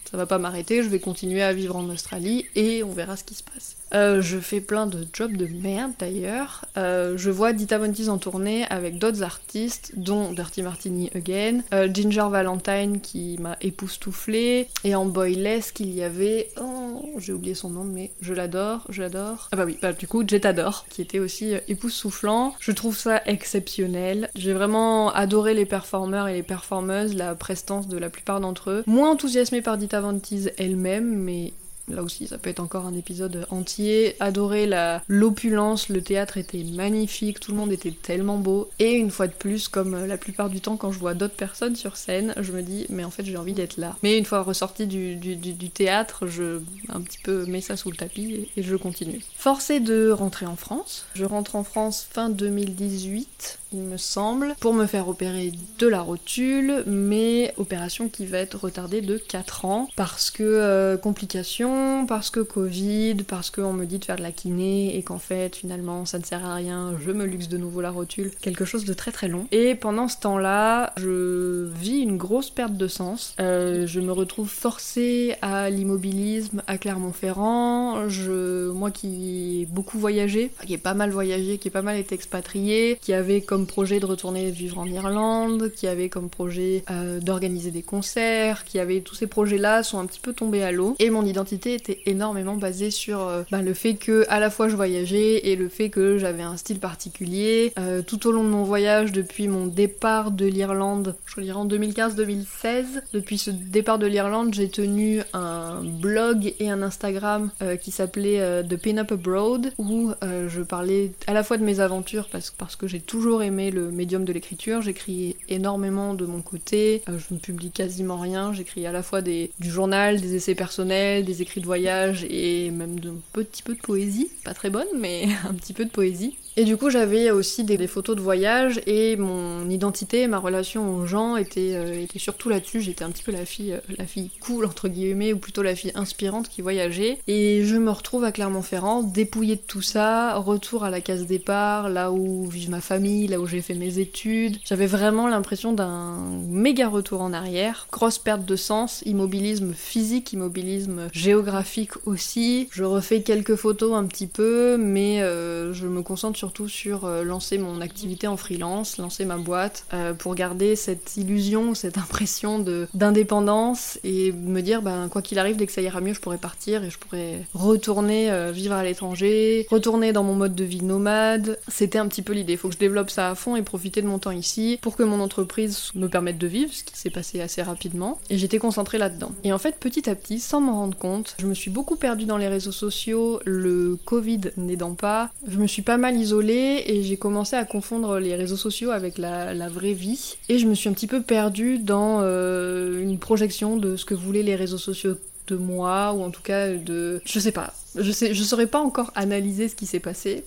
ça 0.10 0.18
va 0.18 0.26
pas 0.26 0.38
m'arrêter, 0.38 0.84
je 0.84 0.90
vais 0.90 1.00
continuer 1.00 1.42
à 1.42 1.54
vivre 1.54 1.76
en 1.76 1.88
Australie 1.90 2.46
et 2.56 2.84
on 2.84 2.92
verra 2.92 3.18
ce 3.18 3.24
qui 3.24 3.36
se 3.36 3.44
passe. 3.44 3.76
Je 3.94 4.40
fais 4.40 4.62
plein 4.62 4.88
de 4.88 5.06
jobs 5.12 5.36
de 5.36 5.48
merde 5.48 5.92
d'ailleurs. 6.00 6.66
Je 6.76 7.30
vois 7.30 7.54
Dita 7.54 7.78
Von 7.78 7.92
Teese 7.92 8.10
en 8.10 8.18
tournée 8.18 8.61
avec 8.70 8.98
d'autres 8.98 9.24
artistes, 9.24 9.94
dont 9.96 10.32
Dirty 10.32 10.64
Martini 10.64 11.10
Again, 11.16 11.62
euh, 11.74 11.88
Ginger 11.92 12.28
Valentine 12.30 13.02
qui 13.02 13.38
m'a 13.40 13.58
époustouflée, 13.62 14.68
et 14.84 14.96
en 14.96 15.06
boylesque 15.06 15.80
il 15.80 15.94
y 15.94 16.04
avait... 16.04 16.50
Oh, 16.62 17.02
j'ai 17.18 17.34
oublié 17.34 17.56
son 17.56 17.70
nom, 17.70 17.84
mais 17.84 18.12
je 18.22 18.34
l'adore, 18.34 18.86
je 18.90 19.02
l'adore. 19.02 19.50
Ah 19.52 19.56
bah 19.56 19.64
oui, 19.66 19.78
bah 19.82 19.94
du 19.94 20.08
coup, 20.08 20.24
Jetador, 20.28 20.86
qui 20.90 21.02
était 21.02 21.20
aussi 21.20 21.56
euh, 21.56 21.60
époustouflant. 21.68 22.56
Je 22.60 22.72
trouve 22.72 22.98
ça 22.98 23.22
exceptionnel. 23.26 24.30
J'ai 24.36 24.54
vraiment 24.54 25.12
adoré 25.14 25.54
les 25.54 25.66
performeurs 25.66 26.28
et 26.28 26.34
les 26.34 26.44
performeuses, 26.44 27.16
la 27.16 27.36
prestance 27.36 27.88
de 27.88 27.98
la 27.98 28.10
plupart 28.10 28.40
d'entre 28.40 28.70
eux. 28.70 28.84
Moins 28.88 29.12
enthousiasmée 29.12 29.62
par 29.62 29.78
Dita 29.78 30.02
Von 30.02 30.20
Teese 30.20 30.52
elle-même, 30.58 31.16
mais 31.16 31.54
Là 31.92 32.04
aussi, 32.04 32.28
ça 32.28 32.38
peut 32.38 32.50
être 32.50 32.60
encore 32.60 32.86
un 32.86 32.94
épisode 32.94 33.46
entier. 33.50 34.16
Adorer 34.20 34.70
l'opulence, 35.08 35.90
le 35.90 36.02
théâtre 36.02 36.38
était 36.38 36.64
magnifique, 36.64 37.40
tout 37.40 37.52
le 37.52 37.58
monde 37.58 37.72
était 37.72 37.92
tellement 37.92 38.38
beau. 38.38 38.70
Et 38.80 38.94
une 38.94 39.12
fois 39.12 39.28
de 39.28 39.34
plus, 39.34 39.68
comme 39.68 39.94
euh, 39.94 40.08
la 40.08 40.18
plupart 40.18 40.50
du 40.50 40.62
temps 40.62 40.78
quand 40.78 40.92
je 40.92 41.00
vois 41.00 41.14
d'autres 41.14 41.36
personnes 41.36 41.76
sur 41.76 41.98
scène, 41.98 42.34
je 42.40 42.52
me 42.52 42.62
dis, 42.62 42.86
mais 42.90 43.04
en 43.04 43.12
fait 43.12 43.26
j'ai 43.26 43.38
envie 43.38 43.54
d'être 43.54 43.78
là. 43.78 43.96
Mais 44.04 44.18
une 44.18 44.26
fois 44.26 44.42
ressorti 44.44 44.88
du 44.88 45.70
théâtre, 45.70 46.28
je 46.28 46.62
un 46.90 47.02
petit 47.02 47.20
peu 47.20 47.46
mets 47.46 47.62
ça 47.62 47.78
sous 47.78 47.92
le 47.92 47.98
tapis 47.98 48.34
et, 48.34 48.50
et 48.60 48.64
je 48.64 48.76
continue. 48.76 49.22
Forcé 49.36 49.80
de 49.80 50.12
rentrer 50.12 50.46
en 50.46 50.56
France. 50.56 51.06
Je 51.14 51.26
rentre 51.26 51.56
en 51.56 51.64
France 51.64 52.08
fin 52.10 52.30
2018 52.30 53.60
il 53.74 53.82
me 53.82 53.98
semble, 53.98 54.56
pour 54.60 54.74
me 54.74 54.86
faire 54.86 55.08
opérer 55.08 55.52
de 55.80 55.88
la 55.88 56.02
rotule, 56.02 56.84
mais 56.86 57.54
opération 57.58 58.10
qui 58.10 58.26
va 58.26 58.40
être 58.40 58.56
retardée 58.56 59.02
de 59.02 59.18
4 59.18 59.66
ans 59.66 59.88
parce 59.96 60.30
que 60.32 60.44
euh, 60.44 60.98
complications, 60.98 62.06
parce 62.06 62.30
que 62.30 62.40
Covid, 62.40 63.16
parce 63.28 63.50
qu'on 63.50 63.74
me 63.74 63.86
dit 63.86 64.00
de 64.00 64.06
faire 64.06 64.18
de 64.18 64.22
la 64.22 64.32
kiné 64.32 64.98
et 64.98 65.04
qu'en 65.04 65.20
fait 65.20 65.56
finalement 65.56 66.06
ça 66.06 66.20
ne 66.20 66.24
sert 66.24 66.46
à 66.46 66.56
rien, 66.56 66.96
je 67.04 67.12
me 67.12 67.26
luxe 67.26 67.48
de 67.48 67.58
nouveau 67.58 67.82
la 67.82 67.92
rotule, 67.92 68.32
quelque 68.42 68.66
chose 68.66 68.86
de 68.86 68.94
très 68.94 69.12
très 69.12 69.28
long. 69.28 69.48
Et 69.52 69.76
pendant 69.76 70.08
ce 70.08 70.18
temps-là, 70.20 70.94
je 70.98 71.70
vis 71.80 72.02
une 72.02 72.18
grosse 72.18 72.50
perte 72.50 72.76
de 72.76 72.88
sens. 72.88 73.36
Euh, 73.40 73.88
je 73.88 74.00
me 74.00 74.12
retrouve 74.12 74.50
forcée 74.50 75.36
à 75.42 75.70
l'immobilisme 75.70 76.62
à 76.68 76.78
Clermont-Ferrand. 76.78 78.10
Je, 78.10 78.70
moi 78.72 78.92
qui 78.92 79.62
ai 79.62 79.66
beaucoup 79.66 79.98
voyagé, 79.98 80.52
qui 80.66 80.74
ai 80.74 80.78
pas 80.78 80.94
mal 80.94 81.12
voyagé, 81.12 81.58
qui 81.58 81.70
ai 81.70 81.72
pas 81.72 81.82
mal 81.82 81.98
été 81.98 82.16
expatrié, 82.16 82.98
qui 83.02 83.14
avait 83.14 83.42
comme 83.42 83.61
projet 83.66 84.00
de 84.00 84.06
retourner 84.06 84.52
vivre 84.52 84.80
en 84.80 84.86
Irlande, 84.86 85.72
qui 85.76 85.88
avait 85.88 86.10
comme 86.10 86.30
projet 86.30 86.84
euh, 86.90 87.20
d'organiser 87.20 87.72
des 87.72 87.82
concerts, 87.82 88.66
qui 88.66 88.80
avait 88.80 89.02
tous 89.02 89.16
ces 89.16 89.28
projets-là 89.28 89.84
sont 89.84 90.00
un 90.00 90.06
petit 90.06 90.20
peu 90.20 90.34
tombés 90.34 90.64
à 90.64 90.72
l'eau. 90.72 90.96
Et 91.00 91.10
mon 91.10 91.26
identité 91.26 91.74
était 91.74 92.00
énormément 92.06 92.56
basée 92.56 92.92
sur 92.92 93.28
euh, 93.28 93.44
bah, 93.52 93.62
le 93.62 93.74
fait 93.74 93.96
que 93.96 94.26
à 94.30 94.40
la 94.40 94.50
fois 94.50 94.70
je 94.70 94.76
voyageais 94.76 95.48
et 95.50 95.56
le 95.56 95.70
fait 95.70 95.90
que 95.90 96.18
j'avais 96.18 96.44
un 96.44 96.58
style 96.58 96.80
particulier. 96.80 97.74
Euh, 97.80 98.02
tout 98.02 98.28
au 98.28 98.32
long 98.32 98.44
de 98.44 98.50
mon 98.50 98.64
voyage, 98.64 99.12
depuis 99.12 99.48
mon 99.48 99.68
départ 99.68 100.32
de 100.32 100.46
l'Irlande, 100.46 101.16
je 101.26 101.42
dirais 101.42 101.58
en 101.58 101.68
2015-2016, 101.68 102.86
depuis 103.14 103.38
ce 103.38 103.52
départ 103.52 104.00
de 104.00 104.08
l'Irlande, 104.08 104.54
j'ai 104.54 104.70
tenu 104.70 105.22
un 105.34 105.82
blog 105.84 106.54
et 106.60 106.70
un 106.70 106.82
Instagram 106.82 107.50
qui 107.82 107.92
s'appelait 107.92 108.64
The 108.64 108.78
Pin 108.78 108.98
Up 108.98 109.12
Abroad, 109.12 109.74
où 109.78 110.12
je 110.22 110.62
parlais 110.62 111.12
à 111.28 111.34
la 111.34 111.44
fois 111.44 111.58
de 111.58 111.64
mes 111.64 111.80
aventures 111.80 112.28
parce, 112.32 112.52
parce 112.52 112.76
que 112.76 112.88
j'ai 112.88 113.00
toujours 113.00 113.44
aimé 113.44 113.51
le 113.52 113.92
médium 113.92 114.26
de 114.26 114.34
l'écriture, 114.34 114.82
j'écris 114.82 115.36
énormément 115.50 116.14
de 116.14 116.26
mon 116.26 116.42
côté, 116.42 117.04
euh, 117.10 117.18
je 117.18 117.34
ne 117.34 117.40
publie 117.40 117.72
quasiment 117.72 118.18
rien, 118.18 118.54
j'écris 118.54 118.86
à 118.86 118.92
la 118.92 119.04
fois 119.04 119.22
des, 119.22 119.52
du 119.60 119.70
journal, 119.70 120.20
des 120.20 120.36
essais 120.36 120.56
personnels, 120.56 121.26
des 121.26 121.42
écrits 121.42 121.62
de 121.62 121.66
voyage 121.66 122.26
et 122.30 122.72
même 122.72 123.00
d'un 123.00 123.16
petit 123.34 123.64
peu 123.64 123.76
de 123.76 123.82
poésie, 123.82 124.32
pas 124.44 124.54
très 124.54 124.70
bonne, 124.70 124.88
mais 125.00 125.28
un 125.50 125.54
petit 125.54 125.74
peu 125.74 125.86
de 125.86 125.92
poésie. 125.92 126.36
Et 126.58 126.66
du 126.66 126.76
coup, 126.76 126.90
j'avais 126.90 127.32
aussi 127.32 127.64
des, 127.64 127.88
photos 127.88 128.16
de 128.16 128.22
voyage 128.22 128.82
et 128.86 129.16
mon 129.16 129.70
identité, 129.70 130.28
ma 130.28 130.38
relation 130.38 130.96
aux 130.96 131.06
gens 131.06 131.36
était, 131.36 131.74
euh, 131.76 132.06
surtout 132.18 132.50
là-dessus. 132.50 132.82
J'étais 132.82 133.04
un 133.04 133.10
petit 133.10 133.24
peu 133.24 133.32
la 133.32 133.46
fille, 133.46 133.74
euh, 133.74 133.80
la 133.98 134.06
fille 134.06 134.30
cool 134.42 134.66
entre 134.66 134.88
guillemets, 134.88 135.34
ou 135.34 135.38
plutôt 135.38 135.62
la 135.62 135.76
fille 135.76 135.92
inspirante 135.96 136.50
qui 136.50 136.62
voyageait. 136.62 137.20
Et 137.28 137.64
je 137.64 137.78
me 137.78 137.90
retrouve 137.90 138.24
à 138.24 138.32
Clermont-Ferrand, 138.32 139.04
dépouillée 139.04 139.56
de 139.56 139.62
tout 139.62 139.82
ça, 139.82 140.36
retour 140.36 140.84
à 140.84 140.90
la 140.90 141.02
case 141.02 141.26
départ, 141.26 141.90
là 141.90 142.12
où 142.12 142.48
vit 142.48 142.68
ma 142.68 142.82
famille, 142.82 143.28
là 143.28 143.40
où 143.40 143.48
j'ai 143.48 143.62
fait 143.62 143.74
mes 143.74 144.00
études. 144.00 144.58
J'avais 144.66 144.88
vraiment 144.88 145.28
l'impression 145.28 145.74
d'un 145.74 146.18
méga 146.50 146.90
retour 146.90 147.22
en 147.22 147.34
arrière, 147.34 147.88
grosse 147.92 148.20
perte 148.20 148.46
de 148.46 148.56
sens, 148.56 149.02
immobilisme 149.06 149.74
physique, 149.74 150.34
immobilisme 150.34 151.08
géographique 151.14 151.92
aussi. 152.06 152.68
Je 152.72 152.84
refais 152.84 153.22
quelques 153.22 153.56
photos 153.56 153.94
un 153.96 154.06
petit 154.06 154.28
peu, 154.28 154.78
mais 154.78 155.22
euh, 155.22 155.74
je 155.74 155.88
me 155.88 156.02
concentre 156.02 156.41
surtout 156.42 156.68
sur 156.68 157.06
euh, 157.06 157.24
lancer 157.24 157.60
mon 157.60 157.82
activité 157.82 158.26
en 158.26 158.36
freelance, 158.36 158.98
lancer 158.98 159.26
ma 159.26 159.38
boîte, 159.38 159.86
euh, 159.94 160.16
pour 160.16 160.34
garder 160.34 160.76
cette 160.76 161.16
illusion, 161.16 161.76
cette 161.76 162.00
impression 162.00 162.66
d'indépendance 162.96 164.00
et 164.04 164.32
me 164.32 164.62
dire, 164.62 164.82
ben 164.82 165.08
quoi 165.08 165.22
qu'il 165.22 165.38
arrive, 165.38 165.56
dès 165.56 165.68
que 165.68 165.72
ça 165.72 165.84
ira 165.84 166.02
mieux, 166.02 166.16
je 166.16 166.20
pourrais 166.20 166.40
partir 166.40 166.84
et 166.84 166.90
je 166.90 166.98
pourrais 166.98 167.46
retourner 167.54 168.32
euh, 168.32 168.52
vivre 168.52 168.74
à 168.74 168.84
l'étranger, 168.84 169.68
retourner 169.70 170.14
dans 170.14 170.24
mon 170.24 170.34
mode 170.34 170.56
de 170.56 170.64
vie 170.64 170.82
nomade. 170.82 171.60
C'était 171.68 172.00
un 172.00 172.08
petit 172.08 172.24
peu 172.24 172.34
l'idée. 172.34 172.58
Faut 172.58 172.70
que 172.70 172.74
je 172.74 172.80
développe 172.80 173.12
ça 173.12 173.30
à 173.30 173.36
fond 173.36 173.56
et 173.56 173.62
profiter 173.62 174.02
de 174.02 174.08
mon 174.08 174.18
temps 174.18 174.32
ici 174.32 174.80
pour 174.82 174.96
que 174.96 175.04
mon 175.04 175.20
entreprise 175.20 175.92
me 175.94 176.08
permette 176.08 176.40
de 176.40 176.48
vivre, 176.48 176.74
ce 176.74 176.84
qui 176.84 176.98
s'est 176.98 177.12
passé 177.12 177.40
assez 177.40 177.62
rapidement. 177.62 178.20
Et 178.32 178.40
j'étais 178.40 178.58
concentrée 178.58 178.98
là-dedans. 178.98 179.32
Et 179.44 179.54
en 179.54 179.60
fait, 179.60 179.76
petit 179.80 180.10
à 180.10 180.16
petit, 180.16 180.40
sans 180.40 180.60
m'en 180.60 180.74
rendre 180.74 180.98
compte, 180.98 181.36
je 181.38 181.46
me 181.46 181.54
suis 181.54 181.70
beaucoup 181.70 181.98
perdue 181.98 182.26
dans 182.26 182.38
les 182.38 182.48
réseaux 182.48 182.72
sociaux, 182.72 183.40
le 183.46 184.00
Covid 184.06 184.42
n'aidant 184.58 184.96
pas. 184.96 185.30
Je 185.48 185.60
me 185.60 185.68
suis 185.68 185.84
pas 185.84 185.98
mal 185.98 186.16
isolée 186.16 186.31
et 186.40 187.04
j'ai 187.04 187.18
commencé 187.18 187.56
à 187.56 187.66
confondre 187.66 188.20
les 188.20 188.36
réseaux 188.36 188.58
sociaux 188.58 188.92
avec 188.92 189.18
la, 189.18 189.70
vraie 189.70 189.94
vie. 189.94 190.38
Et 190.50 190.58
je 190.58 190.68
me 190.68 190.74
suis 190.74 190.90
un 190.90 190.94
petit 190.94 191.08
peu 191.08 191.22
perdue 191.22 191.78
dans 191.78 192.20
euh, 192.22 193.02
une 193.02 193.20
projection 193.20 193.78
de 193.78 193.96
ce 193.96 194.06
que 194.06 194.14
voulaient 194.14 194.44
les 194.44 194.56
réseaux 194.56 194.78
sociaux 194.78 195.16
de 195.48 195.56
moi, 195.56 196.14
ou 196.14 196.24
en 196.24 196.30
tout 196.30 196.42
cas 196.42 196.74
de... 196.74 197.22
Je 197.26 197.40
sais 197.40 197.52
pas. 197.52 197.74
Je 197.96 198.12
sais, 198.12 198.34
saurais 198.34 198.68
pas 198.68 198.80
encore 198.80 199.12
analyser 199.16 199.68
ce 199.68 199.76
qui 199.76 199.86
s'est 199.86 200.00
passé, 200.00 200.44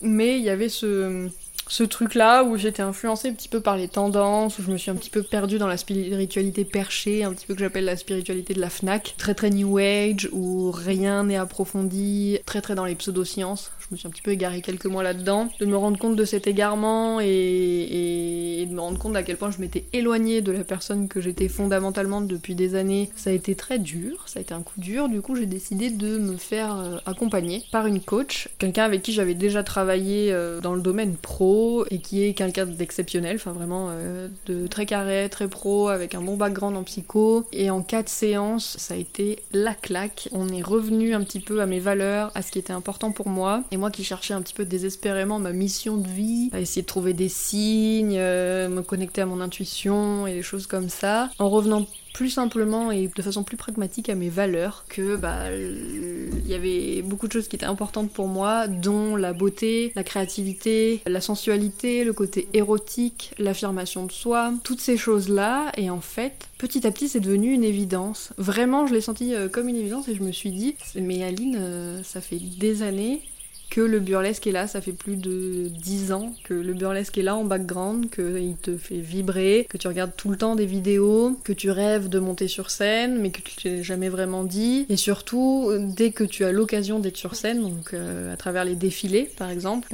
mais 0.00 0.38
il 0.38 0.44
y 0.44 0.50
avait 0.50 0.68
ce 0.68 1.28
ce 1.68 1.84
truc-là 1.84 2.44
où 2.44 2.56
j'étais 2.56 2.82
influencée 2.82 3.28
un 3.28 3.32
petit 3.32 3.48
peu 3.48 3.60
par 3.60 3.76
les 3.76 3.88
tendances, 3.88 4.58
où 4.58 4.62
je 4.62 4.70
me 4.70 4.76
suis 4.76 4.90
un 4.90 4.94
petit 4.94 5.10
peu 5.10 5.22
perdue 5.22 5.58
dans 5.58 5.66
la 5.66 5.76
spiritualité 5.76 6.64
perchée, 6.64 7.24
un 7.24 7.32
petit 7.32 7.46
peu 7.46 7.54
que 7.54 7.60
j'appelle 7.60 7.84
la 7.84 7.96
spiritualité 7.96 8.52
de 8.52 8.60
la 8.60 8.68
FNAC, 8.68 9.14
très 9.16 9.34
très 9.34 9.50
new 9.50 9.78
age, 9.78 10.28
où 10.32 10.70
rien 10.70 11.24
n'est 11.24 11.36
approfondi, 11.36 12.38
très 12.44 12.60
très 12.60 12.74
dans 12.74 12.84
les 12.84 12.94
pseudosciences. 12.94 13.70
Je 13.92 13.96
me 13.96 13.98
suis 13.98 14.08
un 14.08 14.10
petit 14.10 14.22
peu 14.22 14.30
égarée 14.30 14.62
quelques 14.62 14.86
mois 14.86 15.02
là-dedans. 15.02 15.50
De 15.60 15.66
me 15.66 15.76
rendre 15.76 15.98
compte 15.98 16.16
de 16.16 16.24
cet 16.24 16.46
égarement 16.46 17.20
et, 17.20 18.66
de 18.66 18.72
me 18.72 18.80
rendre 18.80 18.98
compte 18.98 19.14
à 19.16 19.22
quel 19.22 19.36
point 19.36 19.50
je 19.50 19.58
m'étais 19.58 19.84
éloignée 19.92 20.40
de 20.40 20.50
la 20.50 20.64
personne 20.64 21.08
que 21.08 21.20
j'étais 21.20 21.48
fondamentalement 21.48 22.22
depuis 22.22 22.54
des 22.54 22.74
années, 22.74 23.10
ça 23.16 23.28
a 23.28 23.34
été 23.34 23.54
très 23.54 23.78
dur, 23.78 24.22
ça 24.24 24.38
a 24.38 24.42
été 24.42 24.54
un 24.54 24.62
coup 24.62 24.80
dur. 24.80 25.10
Du 25.10 25.20
coup, 25.20 25.36
j'ai 25.36 25.44
décidé 25.44 25.90
de 25.90 26.16
me 26.16 26.38
faire 26.38 26.74
euh, 26.78 26.96
accompagner 27.04 27.64
par 27.70 27.86
une 27.86 28.00
coach, 28.00 28.48
quelqu'un 28.56 28.84
avec 28.84 29.02
qui 29.02 29.12
j'avais 29.12 29.34
déjà 29.34 29.62
travaillé 29.62 30.32
euh, 30.32 30.62
dans 30.62 30.74
le 30.74 30.80
domaine 30.80 31.16
pro 31.16 31.84
et 31.90 31.98
qui 31.98 32.24
est 32.24 32.32
quelqu'un 32.32 32.64
d'exceptionnel, 32.64 33.36
enfin 33.36 33.52
vraiment 33.52 33.88
euh, 33.90 34.28
de 34.46 34.68
très 34.68 34.86
carré, 34.86 35.28
très 35.30 35.48
pro, 35.48 35.88
avec 35.88 36.14
un 36.14 36.22
bon 36.22 36.38
background 36.38 36.78
en 36.78 36.82
psycho. 36.84 37.44
Et 37.52 37.68
en 37.68 37.82
quatre 37.82 38.08
séances, 38.08 38.74
ça 38.78 38.94
a 38.94 38.96
été 38.96 39.40
la 39.52 39.74
claque. 39.74 40.30
On 40.32 40.48
est 40.48 40.62
revenu 40.62 41.12
un 41.12 41.22
petit 41.22 41.40
peu 41.40 41.60
à 41.60 41.66
mes 41.66 41.78
valeurs, 41.78 42.30
à 42.34 42.40
ce 42.40 42.50
qui 42.50 42.58
était 42.58 42.72
important 42.72 43.12
pour 43.12 43.28
moi. 43.28 43.62
Moi 43.82 43.90
qui 43.90 44.04
cherchais 44.04 44.32
un 44.32 44.40
petit 44.42 44.54
peu 44.54 44.64
désespérément 44.64 45.40
ma 45.40 45.50
mission 45.50 45.96
de 45.96 46.06
vie, 46.06 46.50
à 46.52 46.60
essayer 46.60 46.82
de 46.82 46.86
trouver 46.86 47.14
des 47.14 47.28
signes, 47.28 48.14
euh, 48.16 48.68
me 48.68 48.80
connecter 48.80 49.22
à 49.22 49.26
mon 49.26 49.40
intuition 49.40 50.24
et 50.28 50.34
des 50.34 50.42
choses 50.42 50.68
comme 50.68 50.88
ça. 50.88 51.30
En 51.40 51.50
revenant 51.50 51.84
plus 52.14 52.30
simplement 52.30 52.92
et 52.92 53.08
de 53.08 53.22
façon 53.22 53.42
plus 53.42 53.56
pragmatique 53.56 54.08
à 54.08 54.14
mes 54.14 54.28
valeurs, 54.28 54.84
que 54.88 55.16
bah 55.16 55.50
il 55.50 56.46
y 56.48 56.54
avait 56.54 57.02
beaucoup 57.02 57.26
de 57.26 57.32
choses 57.32 57.48
qui 57.48 57.56
étaient 57.56 57.66
importantes 57.66 58.12
pour 58.12 58.28
moi, 58.28 58.68
dont 58.68 59.16
la 59.16 59.32
beauté, 59.32 59.92
la 59.96 60.04
créativité, 60.04 61.00
la 61.06 61.20
sensualité, 61.20 62.04
le 62.04 62.12
côté 62.12 62.48
érotique, 62.52 63.32
l'affirmation 63.38 64.06
de 64.06 64.12
soi, 64.12 64.52
toutes 64.62 64.80
ces 64.80 64.96
choses-là, 64.96 65.72
et 65.76 65.90
en 65.90 66.00
fait, 66.00 66.34
petit 66.58 66.86
à 66.86 66.92
petit, 66.92 67.08
c'est 67.08 67.20
devenu 67.20 67.52
une 67.52 67.64
évidence. 67.64 68.32
Vraiment, 68.38 68.86
je 68.86 68.94
l'ai 68.94 69.00
senti 69.00 69.34
euh, 69.34 69.48
comme 69.48 69.68
une 69.68 69.76
évidence 69.76 70.06
et 70.06 70.14
je 70.14 70.22
me 70.22 70.30
suis 70.30 70.52
dit, 70.52 70.76
mais 70.94 71.24
Aline, 71.24 71.56
euh, 71.58 72.02
ça 72.04 72.20
fait 72.20 72.38
des 72.38 72.82
années 72.82 73.22
que 73.72 73.80
le 73.80 74.00
burlesque 74.00 74.46
est 74.46 74.52
là, 74.52 74.66
ça 74.66 74.82
fait 74.82 74.92
plus 74.92 75.16
de 75.16 75.68
10 75.70 76.12
ans 76.12 76.34
que 76.44 76.52
le 76.52 76.74
burlesque 76.74 77.16
est 77.16 77.22
là 77.22 77.36
en 77.36 77.44
background, 77.44 78.10
qu'il 78.10 78.54
te 78.60 78.76
fait 78.76 78.98
vibrer, 78.98 79.66
que 79.66 79.78
tu 79.78 79.88
regardes 79.88 80.14
tout 80.14 80.28
le 80.28 80.36
temps 80.36 80.56
des 80.56 80.66
vidéos, 80.66 81.38
que 81.42 81.54
tu 81.54 81.70
rêves 81.70 82.10
de 82.10 82.18
monter 82.18 82.48
sur 82.48 82.70
scène, 82.70 83.18
mais 83.18 83.30
que 83.30 83.40
tu 83.40 83.56
t'es 83.56 83.82
jamais 83.82 84.10
vraiment 84.10 84.44
dit. 84.44 84.84
Et 84.90 84.98
surtout, 84.98 85.70
dès 85.78 86.10
que 86.10 86.22
tu 86.22 86.44
as 86.44 86.52
l'occasion 86.52 86.98
d'être 86.98 87.16
sur 87.16 87.34
scène, 87.34 87.62
donc 87.62 87.94
euh, 87.94 88.34
à 88.34 88.36
travers 88.36 88.66
les 88.66 88.74
défilés 88.74 89.30
par 89.38 89.48
exemple, 89.48 89.88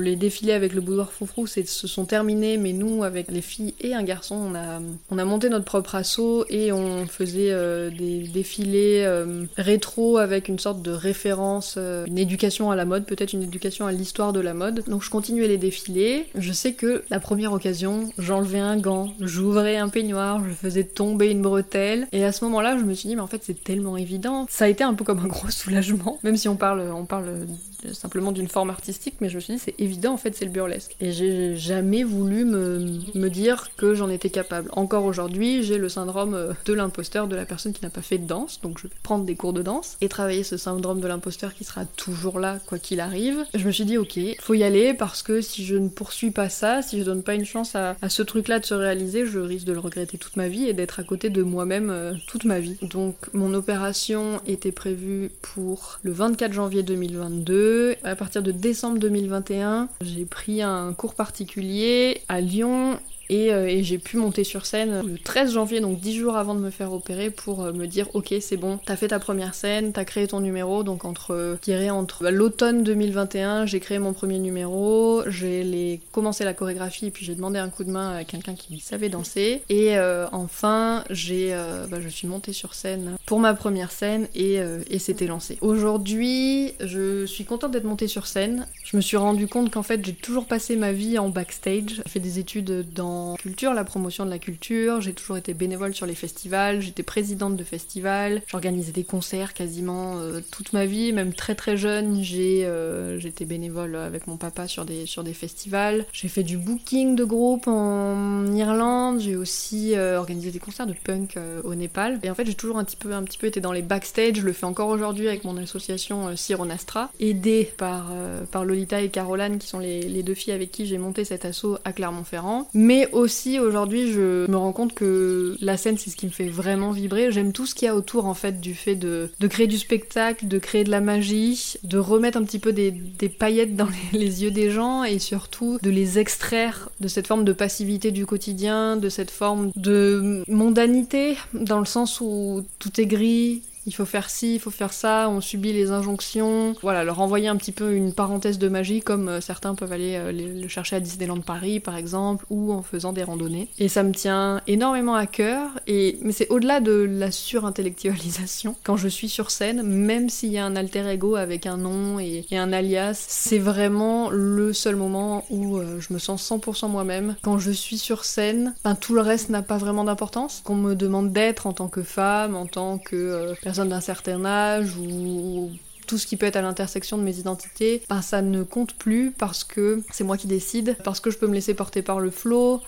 les 0.00 0.16
défilés 0.16 0.52
avec 0.52 0.72
le 0.72 0.80
boudoir 0.80 1.12
foufrou 1.12 1.46
se 1.46 1.62
sont 1.64 2.06
terminés, 2.06 2.56
mais 2.56 2.72
nous, 2.72 3.04
avec 3.04 3.30
les 3.30 3.42
filles 3.42 3.74
et 3.80 3.94
un 3.94 4.02
garçon, 4.02 4.34
on 4.34 4.56
a, 4.56 4.80
on 5.08 5.18
a 5.18 5.24
monté 5.24 5.50
notre 5.50 5.66
propre 5.66 5.94
assaut 5.94 6.46
et 6.48 6.72
on 6.72 7.06
faisait 7.06 7.52
euh, 7.52 7.90
des 7.90 8.26
défilés 8.26 9.04
euh, 9.06 9.44
rétro 9.56 10.18
avec 10.18 10.48
une 10.48 10.58
sorte 10.58 10.82
de 10.82 10.90
référence, 10.90 11.76
une 11.76 12.18
éducation 12.18 12.72
à 12.72 12.74
la 12.74 12.84
mode 12.84 13.06
peut-être 13.06 13.19
une 13.24 13.42
éducation 13.42 13.86
à 13.86 13.92
l'histoire 13.92 14.32
de 14.32 14.40
la 14.40 14.54
mode. 14.54 14.84
Donc 14.88 15.02
je 15.02 15.10
continuais 15.10 15.48
les 15.48 15.58
défilés. 15.58 16.26
Je 16.34 16.52
sais 16.52 16.72
que 16.72 17.04
la 17.10 17.20
première 17.20 17.52
occasion, 17.52 18.10
j'enlevais 18.18 18.60
un 18.60 18.76
gant, 18.76 19.12
j'ouvrais 19.20 19.76
un 19.76 19.88
peignoir, 19.88 20.42
je 20.44 20.52
faisais 20.52 20.84
tomber 20.84 21.30
une 21.30 21.42
bretelle. 21.42 22.08
Et 22.12 22.24
à 22.24 22.32
ce 22.32 22.44
moment-là, 22.44 22.78
je 22.78 22.84
me 22.84 22.94
suis 22.94 23.08
dit, 23.08 23.16
mais 23.16 23.22
en 23.22 23.26
fait, 23.26 23.42
c'est 23.42 23.62
tellement 23.62 23.96
évident. 23.96 24.46
Ça 24.48 24.64
a 24.64 24.68
été 24.68 24.84
un 24.84 24.94
peu 24.94 25.04
comme 25.04 25.20
un 25.20 25.28
gros 25.28 25.50
soulagement, 25.50 26.18
même 26.22 26.36
si 26.36 26.48
on 26.48 26.56
parle, 26.56 26.90
on 26.94 27.04
parle 27.04 27.46
simplement 27.92 28.32
d'une 28.32 28.48
forme 28.48 28.70
artistique, 28.70 29.14
mais 29.20 29.28
je 29.28 29.36
me 29.36 29.40
suis 29.40 29.54
dit, 29.54 29.58
c'est 29.58 29.74
évident, 29.78 30.12
en 30.12 30.16
fait, 30.16 30.34
c'est 30.34 30.44
le 30.44 30.50
burlesque. 30.50 30.96
Et 31.00 31.12
j'ai 31.12 31.56
jamais 31.56 32.04
voulu 32.04 32.44
me, 32.44 32.98
me 33.14 33.28
dire 33.28 33.70
que 33.76 33.94
j'en 33.94 34.08
étais 34.08 34.30
capable. 34.30 34.68
Encore 34.72 35.04
aujourd'hui, 35.04 35.62
j'ai 35.62 35.78
le 35.78 35.88
syndrome 35.88 36.34
euh, 36.34 36.52
de 36.66 36.72
l'imposteur, 36.72 37.26
de 37.26 37.36
la 37.36 37.44
personne 37.44 37.72
qui 37.72 37.82
n'a 37.82 37.90
pas 37.90 38.02
fait 38.02 38.18
de 38.18 38.26
danse, 38.26 38.60
donc 38.60 38.78
je 38.78 38.84
vais 38.84 38.92
prendre 39.02 39.24
des 39.24 39.34
cours 39.34 39.52
de 39.52 39.62
danse 39.62 39.96
et 40.00 40.08
travailler 40.08 40.42
ce 40.42 40.56
syndrome 40.56 41.00
de 41.00 41.08
l'imposteur 41.08 41.54
qui 41.54 41.64
sera 41.64 41.84
toujours 41.84 42.38
là, 42.38 42.58
quoi 42.66 42.78
qu'il 42.78 43.00
arrive. 43.00 43.44
Je 43.54 43.66
me 43.66 43.72
suis 43.72 43.84
dit, 43.84 43.98
ok, 43.98 44.18
faut 44.40 44.54
y 44.54 44.64
aller 44.64 44.94
parce 44.94 45.22
que 45.22 45.40
si 45.40 45.64
je 45.64 45.76
ne 45.76 45.88
poursuis 45.88 46.30
pas 46.30 46.48
ça, 46.48 46.82
si 46.82 46.98
je 46.98 47.04
donne 47.04 47.22
pas 47.22 47.34
une 47.34 47.44
chance 47.44 47.74
à, 47.74 47.96
à 48.02 48.08
ce 48.08 48.22
truc-là 48.22 48.58
de 48.58 48.66
se 48.66 48.74
réaliser, 48.74 49.26
je 49.26 49.38
risque 49.38 49.66
de 49.66 49.72
le 49.72 49.80
regretter 49.80 50.18
toute 50.18 50.36
ma 50.36 50.48
vie 50.48 50.66
et 50.66 50.72
d'être 50.72 51.00
à 51.00 51.04
côté 51.04 51.30
de 51.30 51.42
moi-même 51.42 51.90
euh, 51.90 52.12
toute 52.26 52.44
ma 52.44 52.60
vie. 52.60 52.76
Donc, 52.82 53.16
mon 53.32 53.54
opération 53.54 54.40
était 54.46 54.72
prévue 54.72 55.30
pour 55.42 55.98
le 56.02 56.12
24 56.12 56.52
janvier 56.52 56.82
2022 56.82 57.69
à 58.04 58.16
partir 58.16 58.42
de 58.42 58.52
décembre 58.52 58.98
2021, 58.98 59.88
j'ai 60.02 60.24
pris 60.24 60.62
un 60.62 60.92
cours 60.92 61.14
particulier 61.14 62.22
à 62.28 62.40
Lyon 62.40 62.98
euh, 63.30 63.66
et, 63.66 63.82
j'ai 63.82 63.98
pu 63.98 64.16
monter 64.16 64.44
sur 64.44 64.66
scène 64.66 65.02
le 65.06 65.18
13 65.18 65.52
janvier, 65.52 65.80
donc 65.80 66.00
10 66.00 66.16
jours 66.16 66.36
avant 66.36 66.54
de 66.54 66.60
me 66.60 66.70
faire 66.70 66.92
opérer, 66.92 67.30
pour 67.30 67.62
euh, 67.62 67.72
me 67.72 67.86
dire 67.86 68.08
ok 68.14 68.34
c'est 68.40 68.56
bon, 68.56 68.78
t'as 68.84 68.96
fait 68.96 69.08
ta 69.08 69.18
première 69.18 69.54
scène, 69.54 69.92
t'as 69.92 70.04
créé 70.04 70.26
ton 70.26 70.40
numéro, 70.40 70.82
donc 70.82 71.04
entre, 71.04 71.34
euh, 71.34 71.90
entre 71.90 72.24
bah, 72.24 72.30
l'automne 72.30 72.82
2021, 72.82 73.66
j'ai 73.66 73.80
créé 73.80 73.98
mon 73.98 74.12
premier 74.12 74.38
numéro, 74.38 75.22
j'ai 75.26 76.00
commencé 76.12 76.44
la 76.44 76.54
chorégraphie 76.54 77.06
et 77.06 77.10
puis 77.10 77.24
j'ai 77.24 77.34
demandé 77.34 77.58
un 77.58 77.68
coup 77.68 77.84
de 77.84 77.90
main 77.90 78.16
à 78.16 78.24
quelqu'un 78.24 78.54
qui 78.54 78.80
savait 78.80 79.08
danser, 79.08 79.62
et 79.68 79.96
enfin 80.32 81.04
j'ai, 81.10 81.54
bah, 81.90 82.00
je 82.00 82.08
suis 82.08 82.26
montée 82.26 82.52
sur 82.52 82.74
scène 82.74 83.16
pour 83.26 83.38
ma 83.38 83.54
première 83.54 83.92
scène 83.92 84.28
et, 84.34 84.58
et 84.90 84.98
c'était 84.98 85.26
lancé. 85.26 85.58
Aujourd'hui, 85.60 86.74
je 86.80 87.24
suis 87.26 87.44
contente 87.44 87.72
d'être 87.72 87.84
montée 87.84 88.08
sur 88.08 88.26
scène. 88.26 88.66
Je 88.84 88.96
me 88.96 89.02
suis 89.02 89.16
rendu 89.16 89.46
compte 89.46 89.70
qu'en 89.70 89.82
fait 89.82 90.04
j'ai 90.04 90.14
toujours 90.14 90.46
passé 90.46 90.76
ma 90.76 90.92
vie 90.92 91.18
en 91.18 91.28
backstage, 91.28 91.96
j'ai 91.96 92.02
fait 92.10 92.20
des 92.20 92.38
études 92.38 92.86
dans 92.94 93.19
culture, 93.36 93.74
la 93.74 93.84
promotion 93.84 94.24
de 94.24 94.30
la 94.30 94.38
culture. 94.38 95.00
J'ai 95.00 95.12
toujours 95.12 95.36
été 95.36 95.54
bénévole 95.54 95.94
sur 95.94 96.06
les 96.06 96.14
festivals, 96.14 96.80
j'étais 96.80 97.02
présidente 97.02 97.56
de 97.56 97.64
festivals, 97.64 98.42
j'organisais 98.46 98.92
des 98.92 99.04
concerts 99.04 99.54
quasiment 99.54 100.18
euh, 100.18 100.40
toute 100.50 100.72
ma 100.72 100.86
vie, 100.86 101.12
même 101.12 101.32
très 101.32 101.54
très 101.54 101.76
jeune, 101.76 102.22
j'ai 102.22 102.64
euh, 102.64 103.18
j'étais 103.18 103.44
bénévole 103.44 103.96
avec 103.96 104.26
mon 104.26 104.36
papa 104.36 104.68
sur 104.68 104.84
des, 104.84 105.06
sur 105.06 105.24
des 105.24 105.34
festivals. 105.34 106.04
J'ai 106.12 106.28
fait 106.28 106.42
du 106.42 106.56
booking 106.56 107.16
de 107.16 107.24
groupe 107.24 107.68
en 107.68 108.46
Irlande, 108.52 109.20
j'ai 109.20 109.36
aussi 109.36 109.94
euh, 109.94 110.18
organisé 110.18 110.50
des 110.50 110.58
concerts 110.58 110.86
de 110.86 110.94
punk 110.94 111.38
au 111.64 111.74
Népal. 111.74 112.20
Et 112.22 112.30
en 112.30 112.34
fait, 112.34 112.46
j'ai 112.46 112.54
toujours 112.54 112.78
un 112.78 112.84
petit 112.84 112.96
peu 112.96 113.12
un 113.12 113.22
petit 113.22 113.38
peu 113.38 113.46
été 113.46 113.60
dans 113.60 113.72
les 113.72 113.82
backstage, 113.82 114.36
je 114.36 114.42
le 114.42 114.52
fais 114.52 114.66
encore 114.66 114.88
aujourd'hui 114.88 115.28
avec 115.28 115.44
mon 115.44 115.56
association 115.56 116.36
Sironastra, 116.36 117.10
aidée 117.20 117.72
par 117.76 118.12
par 118.50 118.64
Lolita 118.64 119.00
et 119.00 119.08
Caroline 119.08 119.58
qui 119.58 119.66
sont 119.66 119.78
les, 119.78 120.02
les 120.02 120.22
deux 120.22 120.34
filles 120.34 120.52
avec 120.52 120.70
qui 120.70 120.86
j'ai 120.86 120.98
monté 120.98 121.24
cet 121.24 121.44
assaut 121.44 121.78
à 121.84 121.92
Clermont-Ferrand. 121.92 122.68
Mais 122.74 123.08
aussi 123.12 123.58
aujourd'hui 123.58 124.12
je 124.12 124.50
me 124.50 124.56
rends 124.56 124.72
compte 124.72 124.94
que 124.94 125.56
la 125.60 125.76
scène 125.76 125.98
c'est 125.98 126.10
ce 126.10 126.16
qui 126.16 126.26
me 126.26 126.30
fait 126.30 126.48
vraiment 126.48 126.90
vibrer. 126.90 127.32
J'aime 127.32 127.52
tout 127.52 127.66
ce 127.66 127.74
qu'il 127.74 127.86
y 127.86 127.88
a 127.88 127.96
autour 127.96 128.26
en 128.26 128.34
fait 128.34 128.60
du 128.60 128.74
fait 128.74 128.96
de, 128.96 129.30
de, 129.38 129.46
créer 129.46 129.66
du 129.66 129.78
spectacle, 129.78 130.46
de 130.48 130.58
créer 130.58 130.84
de 130.84 130.90
la 130.90 131.00
magie, 131.00 131.74
de 131.82 131.98
remettre 131.98 132.38
un 132.38 132.44
petit 132.44 132.58
peu 132.58 132.72
des, 132.72 132.90
des 132.90 133.28
paillettes 133.28 133.76
dans 133.76 133.88
les, 134.12 134.42
yeux 134.42 134.50
des 134.50 134.70
gens 134.70 135.04
et 135.04 135.18
surtout 135.18 135.78
de 135.82 135.90
les 135.90 136.18
extraire 136.18 136.88
de 137.00 137.08
cette 137.08 137.26
forme 137.26 137.44
de 137.44 137.52
passivité 137.52 138.10
du 138.10 138.26
quotidien, 138.26 138.96
de 138.96 139.08
cette 139.08 139.30
forme 139.30 139.70
de 139.76 140.44
mondanité 140.48 141.36
dans 141.52 141.78
le 141.78 141.84
sens 141.84 142.20
où 142.20 142.62
tout 142.78 143.00
est 143.00 143.06
gris, 143.06 143.62
il 143.90 143.92
faut 143.92 144.04
faire 144.04 144.30
ci, 144.30 144.54
il 144.54 144.60
faut 144.60 144.70
faire 144.70 144.92
ça, 144.92 145.28
on 145.28 145.40
subit 145.40 145.72
les 145.72 145.90
injonctions. 145.90 146.76
Voilà, 146.80 147.02
leur 147.02 147.18
envoyer 147.18 147.48
un 147.48 147.56
petit 147.56 147.72
peu 147.72 147.92
une 147.92 148.12
parenthèse 148.12 148.56
de 148.56 148.68
magie 148.68 149.00
comme 149.00 149.28
euh, 149.28 149.40
certains 149.40 149.74
peuvent 149.74 149.90
aller 149.90 150.14
euh, 150.14 150.30
le 150.30 150.68
chercher 150.68 150.94
à 150.94 151.00
Disneyland 151.00 151.40
Paris 151.40 151.80
par 151.80 151.96
exemple 151.96 152.46
ou 152.50 152.72
en 152.72 152.82
faisant 152.82 153.12
des 153.12 153.24
randonnées. 153.24 153.66
Et 153.80 153.88
ça 153.88 154.04
me 154.04 154.12
tient 154.12 154.60
énormément 154.68 155.16
à 155.16 155.26
cœur 155.26 155.70
mais 155.88 156.30
c'est 156.30 156.48
au-delà 156.50 156.78
de 156.78 156.92
la 156.92 157.32
surintellectualisation. 157.32 158.76
Quand 158.84 158.96
je 158.96 159.08
suis 159.08 159.28
sur 159.28 159.50
scène, 159.50 159.82
même 159.82 160.28
s'il 160.28 160.52
y 160.52 160.58
a 160.58 160.64
un 160.64 160.76
alter 160.76 161.08
ego 161.10 161.34
avec 161.34 161.66
un 161.66 161.76
nom 161.76 162.20
et, 162.20 162.46
un 162.52 162.72
alias, 162.72 163.24
c'est 163.28 163.58
vraiment 163.58 164.30
le 164.30 164.72
seul 164.72 164.94
moment 164.94 165.44
où 165.50 165.78
euh, 165.78 165.98
je 165.98 166.14
me 166.14 166.20
sens 166.20 166.48
100% 166.48 166.88
moi-même. 166.88 167.34
Quand 167.42 167.58
je 167.58 167.72
suis 167.72 167.98
sur 167.98 168.24
scène, 168.24 168.74
ben, 168.84 168.94
tout 168.94 169.14
le 169.14 169.20
reste 169.20 169.48
n'a 169.48 169.62
pas 169.62 169.78
vraiment 169.78 170.04
d'importance. 170.04 170.60
Qu'on 170.62 170.76
me 170.76 170.94
demande 170.94 171.32
d'être 171.32 171.66
en 171.66 171.72
tant 171.72 171.88
que 171.88 172.04
femme, 172.04 172.54
en 172.54 172.66
tant 172.66 172.98
que 172.98 173.52
personne 173.62 173.79
d'un 173.86 174.00
certain 174.00 174.44
âge 174.44 174.96
ou 174.96 175.70
tout 176.10 176.18
ce 176.18 176.26
qui 176.26 176.36
peut 176.36 176.46
être 176.46 176.56
à 176.56 176.62
l'intersection 176.62 177.18
de 177.18 177.22
mes 177.22 177.38
identités, 177.38 178.02
ben 178.08 178.20
ça 178.20 178.42
ne 178.42 178.64
compte 178.64 178.94
plus 178.94 179.30
parce 179.30 179.62
que 179.62 180.02
c'est 180.10 180.24
moi 180.24 180.36
qui 180.36 180.48
décide, 180.48 180.96
parce 181.04 181.20
que 181.20 181.30
je 181.30 181.38
peux 181.38 181.46
me 181.46 181.54
laisser 181.54 181.72
porter 181.72 182.02
par 182.02 182.18
le 182.18 182.32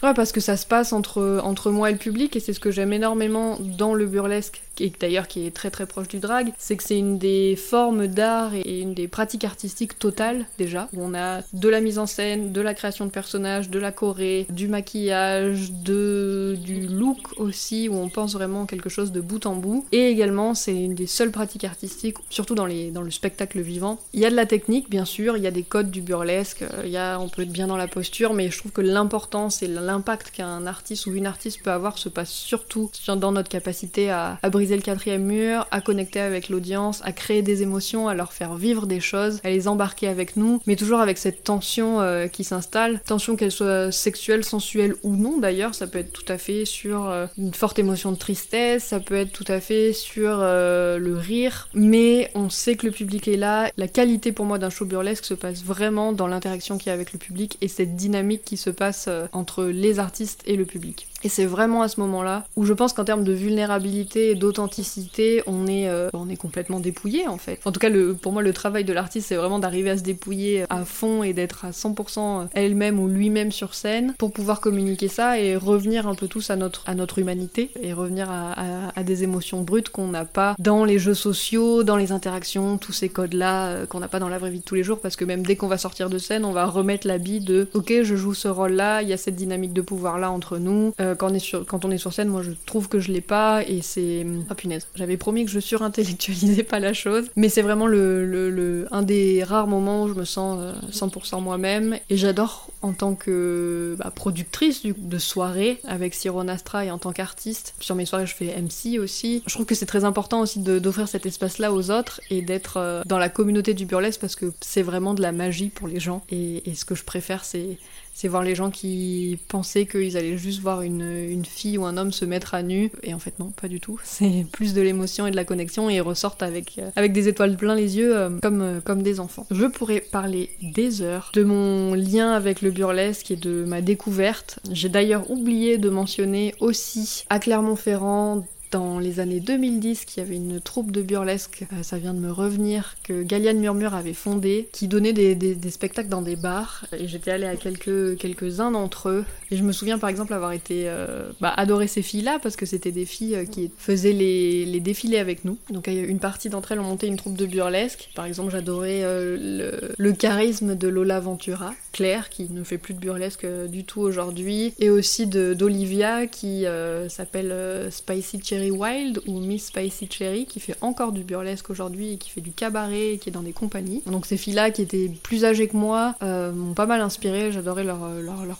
ouais, 0.03 0.15
parce 0.15 0.33
que 0.33 0.41
ça 0.41 0.57
se 0.57 0.67
passe 0.67 0.93
entre, 0.93 1.41
entre 1.45 1.71
moi 1.71 1.91
et 1.91 1.93
le 1.93 1.99
public 2.01 2.35
et 2.35 2.41
c'est 2.41 2.53
ce 2.53 2.59
que 2.59 2.73
j'aime 2.73 2.93
énormément 2.93 3.59
dans 3.61 3.95
le 3.95 4.07
burlesque 4.07 4.63
et 4.81 4.93
d'ailleurs 5.01 5.29
qui 5.29 5.47
est 5.47 5.51
très 5.51 5.71
très 5.71 5.87
proche 5.87 6.09
du 6.09 6.19
drag, 6.19 6.53
c'est 6.59 6.77
que 6.77 6.83
c'est 6.83 6.99
une 6.99 7.19
des 7.19 7.57
formes 7.57 8.07
d'art 8.07 8.55
et 8.55 8.81
une 8.81 8.95
des 8.95 9.09
pratiques 9.09 9.45
artistiques 9.45 9.99
totales 9.99 10.47
déjà, 10.59 10.89
où 10.93 11.03
on 11.03 11.15
a 11.15 11.41
de 11.53 11.69
la 11.69 11.81
mise 11.81 11.99
en 11.99 12.07
scène, 12.07 12.53
de 12.53 12.61
la 12.61 12.75
création 12.75 13.07
de 13.07 13.11
personnages, 13.11 13.71
de 13.71 13.79
la 13.79 13.93
choré, 13.93 14.47
du 14.51 14.69
maquillage, 14.69 15.73
de 15.73 16.57
du 16.63 16.81
look 16.87 17.19
aussi, 17.37 17.89
où 17.89 17.95
on 17.95 18.09
pense 18.09 18.35
vraiment 18.35 18.67
quelque 18.67 18.89
chose 18.89 19.13
de 19.13 19.21
bout 19.21 19.47
en 19.47 19.55
bout. 19.55 19.87
Et 19.93 20.09
également, 20.09 20.55
c'est 20.55 20.75
une 20.75 20.95
des 20.95 21.07
seules 21.07 21.31
pratiques 21.31 21.65
artistiques, 21.65 22.17
surtout 22.31 22.55
dans, 22.55 22.67
les, 22.67 22.91
dans 22.91 23.03
le 23.03 23.11
spectacle 23.11 23.61
vivant. 23.61 23.99
Il 24.13 24.21
y 24.21 24.27
a 24.27 24.31
de 24.31 24.37
la 24.37 24.47
technique, 24.47 24.91
bien 24.91 25.05
sûr, 25.05 25.37
il 25.37 25.43
y 25.43 25.47
a 25.47 25.51
des 25.51 25.63
codes 25.63 25.91
du 25.91 26.03
burlesque, 26.03 26.65
il 26.85 26.91
y 26.91 26.97
a, 26.97 27.19
on 27.19 27.29
peut 27.29 27.43
être 27.43 27.53
bien 27.53 27.67
dans 27.67 27.77
la 27.77 27.89
posture, 27.89 28.35
mais 28.35 28.51
je 28.51 28.59
trouve 28.59 28.73
que 28.73 28.81
l'importance 28.81 29.63
et 29.63 29.67
l'impact 29.67 30.31
qu'un 30.31 30.67
artiste 30.67 31.07
ou 31.07 31.15
une 31.15 31.27
artiste 31.27 31.63
peut 31.63 31.71
avoir 31.71 31.99
se 31.99 32.09
passe 32.09 32.31
surtout 32.31 32.91
dans 33.07 33.33
notre 33.33 33.49
capacité 33.49 34.11
à, 34.11 34.39
à 34.43 34.51
briser 34.51 34.62
le 34.71 34.83
quatrième 34.83 35.25
mur, 35.25 35.67
à 35.71 35.81
connecter 35.81 36.21
avec 36.21 36.49
l'audience, 36.49 37.01
à 37.05 37.13
créer 37.13 37.43
des 37.43 37.63
émotions, 37.63 38.09
à 38.09 38.15
leur 38.15 38.33
faire 38.33 38.55
vivre 38.55 38.87
des 38.87 39.01
choses, 39.01 39.41
à 39.45 39.51
les 39.51 39.69
embarquer 39.69 40.09
avec 40.09 40.37
nous, 40.37 40.61
mais 40.67 40.77
toujours 40.77 41.01
avec 41.01 41.19
cette 41.19 41.45
tension 41.45 42.01
euh, 42.01 42.27
qui 42.29 42.45
s'installe, 42.45 43.01
tension 43.07 43.37
qu'elle 43.37 43.53
soit 43.53 43.93
sexuelle, 43.93 44.45
sensuelle 44.45 44.95
ou 45.03 45.17
non 45.17 45.39
d'ailleurs, 45.39 45.75
ça 45.75 45.87
peut 45.87 45.99
être 45.99 46.13
tout 46.13 46.25
à 46.29 46.39
fait 46.39 46.65
sur 46.65 47.09
euh, 47.09 47.27
une 47.39 47.55
forte 47.55 47.79
émotion 47.79 48.13
de 48.13 48.17
tristesse, 48.17 48.85
ça 48.85 49.01
peut 49.01 49.17
être 49.17 49.33
tout 49.33 49.45
à 49.49 49.61
fait 49.61 49.93
sur 49.93 50.39
euh, 50.41 50.99
le 50.99 51.17
rire, 51.17 51.69
mais 51.75 52.31
on 52.35 52.51
sait 52.51 52.77
que 52.77 52.87
le 52.87 52.93
public 52.93 53.29
est 53.29 53.37
là. 53.37 53.71
La 53.77 53.89
qualité 53.89 54.33
pour 54.33 54.45
moi 54.45 54.59
d'un 54.59 54.71
show 54.71 54.85
burlesque 54.85 55.25
se 55.25 55.35
passe 55.35 55.63
vraiment 55.63 56.13
dans 56.13 56.27
l'interaction 56.27 56.79
qu'il 56.79 56.89
y 56.89 56.91
a 56.91 56.95
avec 56.95 57.13
le 57.13 57.19
public 57.19 57.59
et 57.61 57.69
cette 57.69 57.97
dynamique 57.97 58.45
qui 58.45 58.57
se 58.57 58.71
passe 58.71 59.09
entre 59.33 59.65
les 59.65 59.99
artistes 59.99 60.43
et 60.47 60.57
le 60.57 60.65
public. 60.65 61.09
Et 61.25 61.29
c'est 61.29 61.47
vraiment 61.47 61.83
à 61.83 61.89
ce 61.89 62.01
moment-là 62.01 62.45
où 62.57 62.65
je 62.65 62.73
pense 62.73 62.93
qu'en 62.93 63.05
termes 63.05 63.25
de 63.25 63.33
vulnérabilité 63.33 64.31
et 64.31 64.35
d'authenticité, 64.35 65.43
on 65.47 65.67
est 65.67 65.89
euh, 65.89 66.09
on 66.13 66.29
est 66.29 66.37
complètement 66.37 66.81
dépouillé 66.81 67.29
en 67.29 67.39
fait. 67.39 67.61
En 67.65 67.73
tout 67.73 67.81
cas, 67.81 67.89
le, 67.89 68.15
pour 68.15 68.33
moi, 68.33 68.43
le 68.43 68.53
travail 68.53 68.85
de 68.85 68.93
l'artiste, 68.93 69.29
c'est 69.29 69.37
vraiment 69.37 69.59
d'arriver 69.59 69.91
à 69.91 69.97
se 69.97 70.03
dépouiller 70.03 70.65
à 70.71 70.85
fond 70.85 71.23
et 71.23 71.33
d'être 71.33 71.65
à 71.65 71.71
100% 71.71 72.49
elle-même 72.55 72.99
ou 72.99 73.09
lui-même 73.09 73.53
sur 73.53 73.75
scène 73.75 74.15
pour 74.19 74.33
pouvoir 74.33 74.61
communiquer 74.61 75.09
ça 75.09 75.39
et 75.39 75.57
revenir 75.57 76.07
un 76.07 76.15
peu 76.15 76.29
tous 76.29 76.51
à 76.51 76.57
notre 76.57 76.83
à 76.87 76.95
notre 76.95 77.19
humanité 77.19 77.71
et 77.81 77.93
revenir 77.93 78.31
à, 78.31 78.91
à, 78.95 79.03
des 79.03 79.23
émotions 79.23 79.63
brutes 79.63 79.89
qu'on 79.89 80.09
n'a 80.09 80.25
pas 80.25 80.55
dans 80.59 80.85
les 80.85 80.99
jeux 80.99 81.15
sociaux, 81.15 81.83
dans 81.83 81.97
les 81.97 82.13
interactions, 82.13 82.79
tous 82.79 82.93
ces 82.93 83.09
codes-là 83.09 83.67
euh, 83.69 83.87
qu'on 83.87 84.01
n'a 84.01 84.09
pas 84.09 84.19
dans 84.19 84.29
la 84.29 84.39
vraie 84.39 84.51
vie 84.51 84.61
de 84.61 84.65
tous 84.65 84.75
les 84.75 84.83
jours 84.83 85.01
parce 85.01 85.17
que 85.17 85.25
même 85.25 85.45
dès 85.45 85.57
qu'on 85.57 85.69
va 85.69 85.79
sortir 85.79 86.11
de 86.11 86.19
scène, 86.19 86.45
on 86.45 86.53
va 86.53 86.67
remettre 86.67 87.07
l'habit 87.07 87.41
de 87.41 87.69
ok, 87.75 88.03
je 88.03 88.17
joue 88.17 88.35
ce 88.35 88.49
rôle-là, 88.49 89.03
il 89.03 89.09
y 89.09 89.13
a 89.13 89.17
cette 89.17 89.37
dynamique 89.37 89.73
de 89.73 89.83
pouvoir-là 89.83 90.31
entre 90.31 90.59
nous. 90.59 90.95
Euh, 91.01 91.12
quand, 91.15 91.31
on 91.31 91.35
est 91.35 91.39
sur, 91.39 91.67
quand 91.67 91.85
on 91.85 91.91
est 91.91 91.99
sur 91.99 92.13
scène, 92.13 92.29
moi 92.29 92.43
je 92.43 92.53
trouve 92.67 92.89
que 92.89 92.99
je 92.99 93.13
l'ai 93.13 93.21
pas 93.21 93.63
et 93.67 93.83
c'est. 93.83 94.27
Ah 94.51 94.55
punaise, 94.55 94.87
j'avais 94.95 95.17
promis 95.17 95.45
que 95.45 95.51
je 95.51 95.61
surintellectualisais 95.61 96.63
pas 96.63 96.81
la 96.81 96.93
chose, 96.93 97.27
mais 97.37 97.49
c'est 97.49 97.63
vraiment 97.63 97.87
le, 97.87 98.27
le, 98.27 98.87
un 98.91 99.03
des 99.03 99.45
rares 99.45 99.67
moments 99.67 100.05
où 100.05 100.09
je 100.09 100.15
me 100.15 100.25
sens 100.25 100.59
100% 100.93 101.37
euh, 101.37 101.41
moi-même 101.41 101.99
et 102.11 102.17
j'adore 102.17 102.69
en 102.83 102.93
tant 102.93 103.15
que 103.15 103.97
bah, 103.99 104.13
productrice 104.15 104.83
de 104.85 105.19
soirée 105.19 105.81
avec 105.87 106.15
Siron 106.15 106.49
Astra 106.49 106.85
et 106.85 106.91
en 106.91 106.99
tant 106.99 107.13
qu'artiste. 107.13 107.75
Sur 107.81 107.95
mes 107.95 108.07
soirées, 108.07 108.27
je 108.27 108.35
fais 108.35 108.55
MC 108.61 108.99
aussi. 108.99 109.43
Je 109.47 109.55
trouve 109.55 109.67
que 109.67 109.75
c'est 109.75 109.87
très 109.87 110.05
important 110.05 110.41
aussi 110.41 110.61
d'offrir 110.61 111.09
cet 111.09 111.27
espace-là 111.27 111.73
aux 111.73 111.91
autres 111.91 112.21
et 112.31 112.43
d'être 112.43 112.77
euh, 112.77 113.03
dans 113.07 113.19
la 113.19 113.29
communauté 113.29 113.75
du 113.75 113.87
burlesque 113.87 114.21
parce 114.21 114.37
que 114.37 114.53
c'est 114.61 114.83
vraiment 114.83 115.15
de 115.15 115.23
la 115.23 115.33
magie 115.33 115.69
pour 115.69 115.89
les 115.89 116.01
gens 116.01 116.23
et 116.31 116.63
ce 116.75 116.85
que 116.85 116.95
je 116.95 117.05
préfère, 117.05 117.45
c'est 117.45 117.79
c'est 118.15 118.29
voir 118.29 118.43
les 118.43 118.55
gens 118.55 118.71
qui 118.71 119.39
pensaient 119.49 119.87
qu'ils 119.87 120.17
allaient 120.17 120.37
juste 120.37 120.61
voir 120.61 120.83
une, 120.83 121.01
une, 121.03 121.45
fille 121.45 121.79
ou 121.79 121.85
un 121.85 121.97
homme 121.97 122.13
se 122.13 122.25
mettre 122.25 122.55
à 122.55 122.63
nu. 122.63 122.91
Et 123.03 123.15
en 123.15 123.19
fait, 123.19 123.39
non, 123.39 123.51
pas 123.51 123.69
du 123.69 123.81
tout. 123.81 123.99
C'est 124.05 124.47
plus 124.53 124.75
de 124.75 124.83
l'émotion 124.83 125.27
et 125.27 125.31
de 125.31 125.37
la 125.37 125.45
connexion 125.45 125.89
et 125.89 125.97
ils 125.97 126.03
ressortent 126.03 126.43
avec, 126.43 126.79
euh, 126.79 126.91
avec 126.97 127.13
des 127.13 127.29
étoiles 127.29 127.57
plein 127.57 127.75
les 127.75 127.97
yeux 127.97 128.17
euh, 128.17 128.31
comme, 128.43 128.61
euh, 128.61 128.81
comme 128.81 129.03
des 129.03 129.19
enfants. 129.19 129.47
Je 129.51 129.67
pourrais 129.67 130.01
parler 130.01 130.51
des 130.61 131.03
heures 131.03 131.31
de 131.35 131.43
mon 131.43 131.95
lien 131.95 132.33
avec 132.33 132.61
le 132.61 132.71
burlesque 132.71 133.31
et 133.31 133.37
de 133.37 133.65
ma 133.65 133.81
découverte. 133.81 134.59
J'ai 134.71 134.89
d'ailleurs 134.89 135.31
oublié 135.31 135.79
de 135.79 135.89
mentionner 135.89 136.55
aussi 136.61 137.25
à 137.31 137.39
Clermont-Ferrand 137.39 138.45
dans 138.73 138.99
les 138.99 139.21
années 139.21 139.39
2010 139.39 140.07
qu'il 140.07 140.23
y 140.23 140.27
avait 140.27 140.37
une 140.37 140.61
troupe 140.61 140.91
de 140.91 141.03
burlesque, 141.03 141.67
euh, 141.73 141.83
ça 141.83 141.99
vient 141.99 142.15
de 142.15 142.19
me 142.19 142.33
revenir, 142.33 142.97
que 143.05 143.23
Galiane 143.23 143.59
Murmure 143.59 143.95
avait 143.95 144.15
fondé, 144.15 144.69
qui 144.73 144.89
donnait 144.89 145.13
des, 145.13 145.71
spectacles 145.71 146.09
dans 146.09 146.23
des 146.23 146.37
bars. 146.37 146.85
Et 146.99 147.07
j'étais 147.07 147.31
allée 147.31 147.47
à 147.47 147.57
quelques, 147.57 148.17
quelques-uns 148.17 148.71
d'entre 148.71 149.11
eux. 149.11 149.25
Et 149.51 149.57
je 149.57 149.63
me 149.63 149.73
souviens 149.73 149.99
par 149.99 150.11
exemple 150.11 150.33
avoir 150.33 150.53
été 150.53 150.85
euh, 150.87 151.31
bah, 151.41 151.53
adorer 151.57 151.87
ces 151.87 152.03
filles-là 152.03 152.39
parce 152.43 152.57
que 152.57 152.67
c'était 152.67 152.93
des 152.93 153.05
filles 153.05 153.37
euh, 153.37 153.45
qui 153.45 153.71
faisaient 153.77 154.13
les, 154.13 154.81
défilés 154.81 155.19
avec 155.19 155.45
nous. 155.45 155.59
Donc 155.71 155.87
une 155.87 156.19
partie 156.19 156.49
d'entre 156.49 156.73
elles 156.73 156.81
ont 156.81 156.85
monté 156.85 157.07
une 157.07 157.17
troupe 157.17 157.37
de 157.37 157.47
burlesque. 157.47 158.11
Par 158.17 158.25
exemple, 158.25 158.51
j'adorais 158.51 159.03
le, 159.05 160.13
charisme 160.13 160.75
de 160.75 160.89
Lola 160.89 161.21
Ventura, 161.21 161.73
Claire, 161.93 162.31
qui 162.31 162.49
ne 162.51 162.65
fait 162.65 162.79
plus 162.79 162.95
de 162.95 162.99
burlesque 162.99 163.47
du 163.69 163.85
tout 163.85 164.01
aujourd'hui, 164.01 164.75
et 164.79 164.91
aussi 164.91 165.27
d'Olivia 165.27 166.27
qui 166.27 166.65
s'appelle 167.09 167.91
Spicy 167.91 168.41
Cherry 168.43 168.71
Wild 168.71 169.21
ou 169.27 169.41
Miss 169.41 169.67
Spicy 169.67 170.09
Cherry 170.11 170.47
qui 170.47 170.61
fait 170.61 170.77
encore 170.81 171.13
du 171.13 171.25
burlesque 171.25 171.71
aujourd'hui 171.71 172.13
et 172.15 172.17
qui 172.17 172.31
fait 172.31 172.41
du 172.41 172.53
cabaret 172.53 173.15
et 173.15 173.19
qui 173.19 173.29
est 173.29 173.33
dans 173.33 173.43
des 173.43 173.53
compagnies. 173.53 174.03
Donc 174.07 174.27
ces 174.27 174.37
filles-là 174.37 174.71
qui 174.71 174.83
étaient 174.83 175.11
plus 175.23 175.45
âgées 175.45 175.69
que 175.69 175.77
moi 175.77 176.15
euh, 176.23 176.53
m'ont 176.53 176.75
pas 176.75 176.87
mal 176.87 177.01
inspiré, 177.01 177.53
j'adorais 177.53 177.85
leur, 177.85 178.01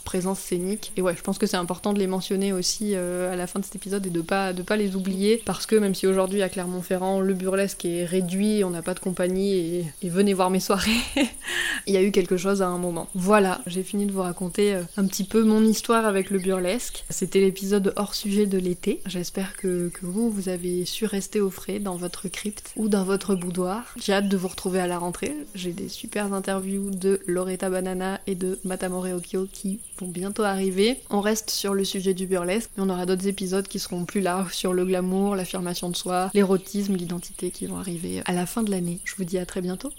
présence 0.03 0.39
scénique. 0.39 0.91
Et 0.97 1.01
ouais, 1.01 1.15
je 1.15 1.21
pense 1.21 1.37
que 1.37 1.45
c'est 1.45 1.57
important 1.57 1.93
de 1.93 1.99
les 1.99 2.07
mentionner 2.07 2.51
aussi 2.51 2.91
euh, 2.93 3.31
à 3.31 3.35
la 3.35 3.47
fin 3.47 3.59
de 3.59 3.65
cet 3.65 3.75
épisode 3.75 4.05
et 4.05 4.09
de 4.09 4.21
pas, 4.21 4.53
pas 4.53 4.75
les 4.75 4.95
oublier 4.95 5.41
parce 5.45 5.65
que 5.65 5.75
même 5.75 5.95
si 5.95 6.07
aujourd'hui 6.07 6.41
à 6.41 6.49
Clermont-Ferrand 6.49 7.19
le 7.19 7.33
burlesque 7.33 7.85
est 7.85 8.05
réduit, 8.05 8.63
on 8.63 8.69
n'a 8.69 8.81
pas 8.81 8.93
de 8.93 8.99
compagnie 8.99 9.53
et, 10.01 10.09
venez 10.09 10.33
voir 10.33 10.51
mes 10.51 10.59
soirées, 10.59 10.91
il 11.87 11.93
y 11.93 11.97
a 11.97 12.03
eu 12.03 12.11
quelque 12.11 12.37
chose 12.37 12.61
à 12.61 12.67
un 12.67 12.77
moment. 12.77 13.07
Voilà, 13.23 13.61
j'ai 13.67 13.83
fini 13.83 14.05
de 14.05 14.11
vous 14.11 14.21
raconter 14.21 14.75
euh, 14.75 14.83
un 14.97 15.07
petit 15.07 15.23
peu 15.23 15.45
mon 15.45 15.63
histoire 15.63 16.05
avec 16.05 16.29
le 16.29 16.39
burlesque. 16.39 17.05
C'était 17.09 17.39
l'épisode 17.39 17.93
hors 17.95 18.15
sujet 18.15 18.47
de 18.47 18.57
l'été. 18.57 18.99
J'espère 19.05 19.55
que, 19.55 19.89
vous, 20.01 20.29
vous 20.29 20.49
avez 20.49 20.83
su 20.83 21.05
rester 21.05 21.39
au 21.39 21.49
frais 21.49 21.79
dans 21.79 21.95
votre 21.95 22.27
crypte 22.27 22.73
ou 22.75 22.89
dans 22.89 23.05
votre 23.05 23.35
boudoir. 23.35 23.95
J'ai 23.95 24.11
hâte 24.11 24.27
de 24.27 24.35
vous 24.35 24.49
retrouver 24.49 24.81
à 24.81 24.87
la 24.87 24.97
rentrée. 24.97 25.33
J'ai 25.55 25.71
des 25.71 25.87
super 25.87 26.33
interviews 26.33 26.91
de 26.91 27.21
Loretta 27.25 27.69
Banana 27.69 28.19
et 28.27 28.35
de 28.35 28.59
Matamore 28.65 29.07
Okio 29.15 29.47
qui 29.49 29.79
vont 29.99 30.09
bientôt 30.09 30.43
arriver. 30.43 30.99
On 31.09 31.21
reste 31.21 31.49
sur 31.49 31.73
le 31.73 31.85
sujet 31.85 32.13
du 32.13 32.27
burlesque, 32.27 32.71
mais 32.75 32.83
on 32.83 32.89
aura 32.89 33.05
d'autres 33.05 33.27
épisodes 33.29 33.69
qui 33.69 33.79
seront 33.79 34.03
plus 34.03 34.19
larges 34.19 34.53
sur 34.53 34.73
le 34.73 34.83
glamour, 34.83 35.37
l'affirmation 35.37 35.89
de 35.89 35.95
soi, 35.95 36.29
l'érotisme, 36.33 36.97
l'identité 36.97 37.51
qui 37.51 37.67
vont 37.67 37.77
arriver 37.77 38.21
à 38.25 38.33
la 38.33 38.45
fin 38.45 38.63
de 38.63 38.71
l'année. 38.71 38.99
Je 39.05 39.15
vous 39.15 39.23
dis 39.23 39.37
à 39.37 39.45
très 39.45 39.61
bientôt. 39.61 39.93